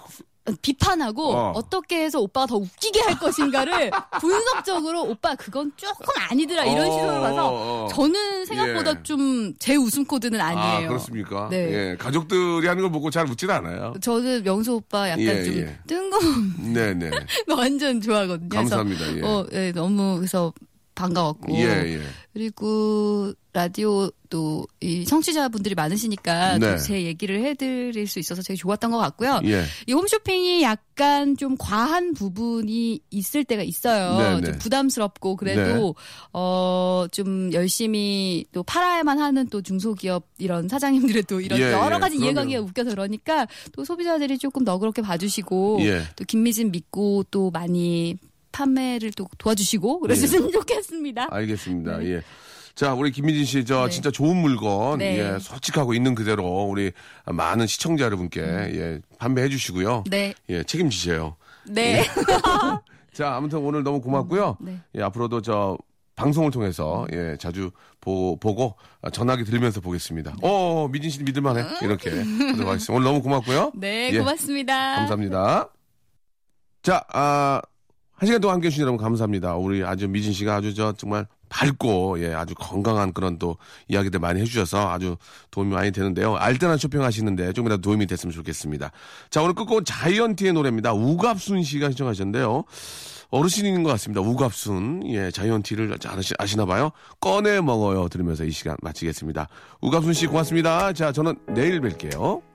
비판하고 0.63 1.33
어. 1.33 1.53
어. 1.57 1.69
떻게 1.69 2.05
해서 2.05 2.21
오빠가 2.21 2.47
더 2.47 2.57
웃기게 2.57 3.01
할 3.01 3.19
것인가를 3.19 3.91
분석적으로 4.21 5.03
오빠 5.03 5.35
그건 5.35 5.73
조금 5.77 6.07
아니더라 6.31 6.65
이런 6.65 6.87
어, 6.89 6.93
시선으로 6.93 7.21
봐서 7.21 7.49
어, 7.49 7.85
어. 7.85 7.89
저는 7.89 8.45
생각보다 8.47 8.91
예. 8.93 9.03
좀 9.03 9.47
제 9.59 9.77
웃음 9.77 10.05
코드는 10.05 10.41
아니에요. 10.41 10.87
아, 10.87 10.89
그렇습니까? 10.89 11.49
네. 11.51 11.57
예, 11.91 11.97
가족들이 11.97 12.67
하는 12.67 12.83
걸 12.83 12.92
보고 12.92 13.11
잘 13.11 13.27
웃지는 13.29 13.55
않아요. 13.55 13.94
저는 14.01 14.42
명수 14.42 14.75
오빠 14.75 15.09
약간 15.09 15.21
예, 15.21 15.44
좀 15.44 15.55
예. 15.57 15.79
뜬금없는 15.87 16.73
네 16.73 16.94
네. 16.94 17.11
거 17.49 17.55
완전 17.57 18.01
좋아하거든요. 18.01 18.49
감사합니다. 18.49 19.17
예. 19.17 19.23
어, 19.23 19.47
예, 19.53 19.73
너무 19.73 20.17
그래서 20.17 20.53
반가웠고 20.97 21.55
예, 21.55 21.63
예. 21.63 22.01
그리고 22.33 23.33
라디오도 23.53 24.67
이 24.81 25.07
청취자분들이 25.07 25.75
많으시니까 25.75 26.59
네. 26.59 26.73
또제 26.73 27.05
얘기를 27.05 27.42
해드릴 27.42 28.07
수 28.07 28.19
있어서 28.19 28.42
되게 28.42 28.57
좋았던 28.59 28.90
것 28.90 28.99
같고요. 28.99 29.40
예. 29.44 29.65
이 29.87 29.92
홈쇼핑이 29.94 30.63
약간 30.63 31.37
좀 31.38 31.57
과한 31.59 32.13
부분이 32.13 33.01
있을 33.11 33.44
때가 33.44 33.63
있어요. 33.63 34.19
네, 34.19 34.40
네. 34.40 34.47
좀 34.47 34.59
부담스럽고 34.59 35.37
그래도 35.37 35.94
어 36.33 37.07
좀 37.13 37.53
열심히 37.53 38.44
또 38.53 38.63
팔아야만 38.63 39.19
하는 39.19 39.49
또 39.49 39.63
중소기업 39.63 40.27
이런 40.38 40.69
사장님들의 40.69 41.25
또 41.25 41.40
이런 41.40 41.59
예, 41.61 41.73
여러 41.73 41.97
예. 41.97 42.01
가지. 42.01 42.17
이해관계가 42.19 42.63
웃겨서 42.63 42.90
그러니까 42.90 43.47
또 43.73 43.85
소비자들이 43.85 44.38
조금 44.38 44.65
너그럽게 44.65 45.03
봐주시고 45.03 45.79
예. 45.83 46.03
또 46.17 46.25
김미진 46.25 46.73
믿고 46.73 47.25
또 47.31 47.51
많이 47.51 48.17
판매를 48.57 49.13
또 49.13 49.29
도와주시고 49.37 50.00
그랬으면 50.00 50.50
좋겠습니다. 50.50 51.29
알겠습니다. 51.31 51.98
네. 51.98 52.07
예. 52.07 52.23
자, 52.75 52.94
우리 52.94 53.11
김민진 53.11 53.44
씨, 53.44 53.65
저 53.65 53.87
네. 53.87 53.90
진짜 53.90 54.11
좋은 54.11 54.37
물건, 54.37 54.98
네. 54.98 55.19
예, 55.19 55.38
솔직하고 55.38 55.94
있는 55.94 56.15
그대로 56.15 56.44
우리 56.65 56.92
많은 57.25 57.67
시청자 57.67 58.04
여러분께, 58.04 58.40
예, 58.42 59.00
판매해 59.19 59.48
주시고요. 59.48 60.04
음. 60.07 60.11
네. 60.11 60.35
예, 60.50 60.63
책임지세요. 60.63 61.37
네. 61.69 62.04
자, 63.13 63.35
아무튼 63.35 63.61
오늘 63.61 63.83
너무 63.83 64.00
고맙고요. 64.00 64.59
네. 64.61 64.79
예, 64.94 65.02
앞으로도 65.02 65.40
저 65.40 65.79
방송을 66.17 66.50
통해서 66.50 67.07
예, 67.13 67.37
자주 67.38 67.71
보, 68.00 68.38
보고 68.38 68.75
전화기 69.13 69.44
들으면서 69.44 69.81
보겠습니다. 69.81 70.37
어, 70.42 70.88
미진 70.90 71.11
씨 71.11 71.23
믿을만해. 71.23 71.63
이렇게 71.83 72.11
하도록 72.11 72.69
하겠습니다. 72.69 72.92
오늘 72.92 73.04
너무 73.04 73.23
고맙고요. 73.23 73.73
네, 73.77 74.11
예, 74.13 74.19
고맙습니다. 74.19 74.96
감사합니다. 74.96 75.71
자, 76.83 77.04
아, 77.13 77.61
한 78.17 78.27
시간 78.27 78.40
동안 78.40 78.54
함께 78.54 78.69
해주신 78.69 78.81
여러분 78.81 78.96
감사합니다. 78.96 79.56
우리 79.56 79.85
아주 79.85 80.08
미진 80.08 80.33
씨가 80.33 80.56
아주 80.56 80.75
저 80.75 80.92
정말 80.92 81.27
밝고, 81.50 82.21
예, 82.23 82.33
아주 82.33 82.54
건강한 82.54 83.12
그런 83.12 83.38
또 83.38 83.58
이야기들 83.88 84.21
많이 84.21 84.40
해주셔서 84.40 84.90
아주 84.90 85.17
도움이 85.50 85.73
많이 85.73 85.92
되는데요. 85.92 86.35
알뜰한 86.35 86.79
쇼핑 86.79 87.02
하시는데 87.02 87.52
조금이라도 87.52 87.83
도움이 87.83 88.06
됐으면 88.06 88.33
좋겠습니다. 88.33 88.90
자, 89.29 89.42
오늘 89.42 89.54
끝곡은 89.54 89.85
자이언티의 89.85 90.54
노래입니다. 90.54 90.94
우갑순 90.94 91.62
씨가 91.62 91.90
신청하셨는데요. 91.90 92.64
어르신인 93.29 93.83
것 93.83 93.90
같습니다. 93.90 94.23
우갑순. 94.23 95.02
예, 95.08 95.31
자이언티를 95.31 95.98
잘 95.98 96.19
아시, 96.19 96.33
아시나 96.38 96.64
봐요. 96.64 96.92
꺼내 97.21 97.60
먹어요. 97.60 98.08
들으면서 98.08 98.44
이 98.44 98.50
시간 98.50 98.77
마치겠습니다. 98.81 99.48
우갑순 99.83 100.14
씨 100.14 100.27
고맙습니다. 100.27 100.94
자, 100.94 101.12
저는 101.12 101.37
내일 101.48 101.83
뵐게요. 101.83 102.46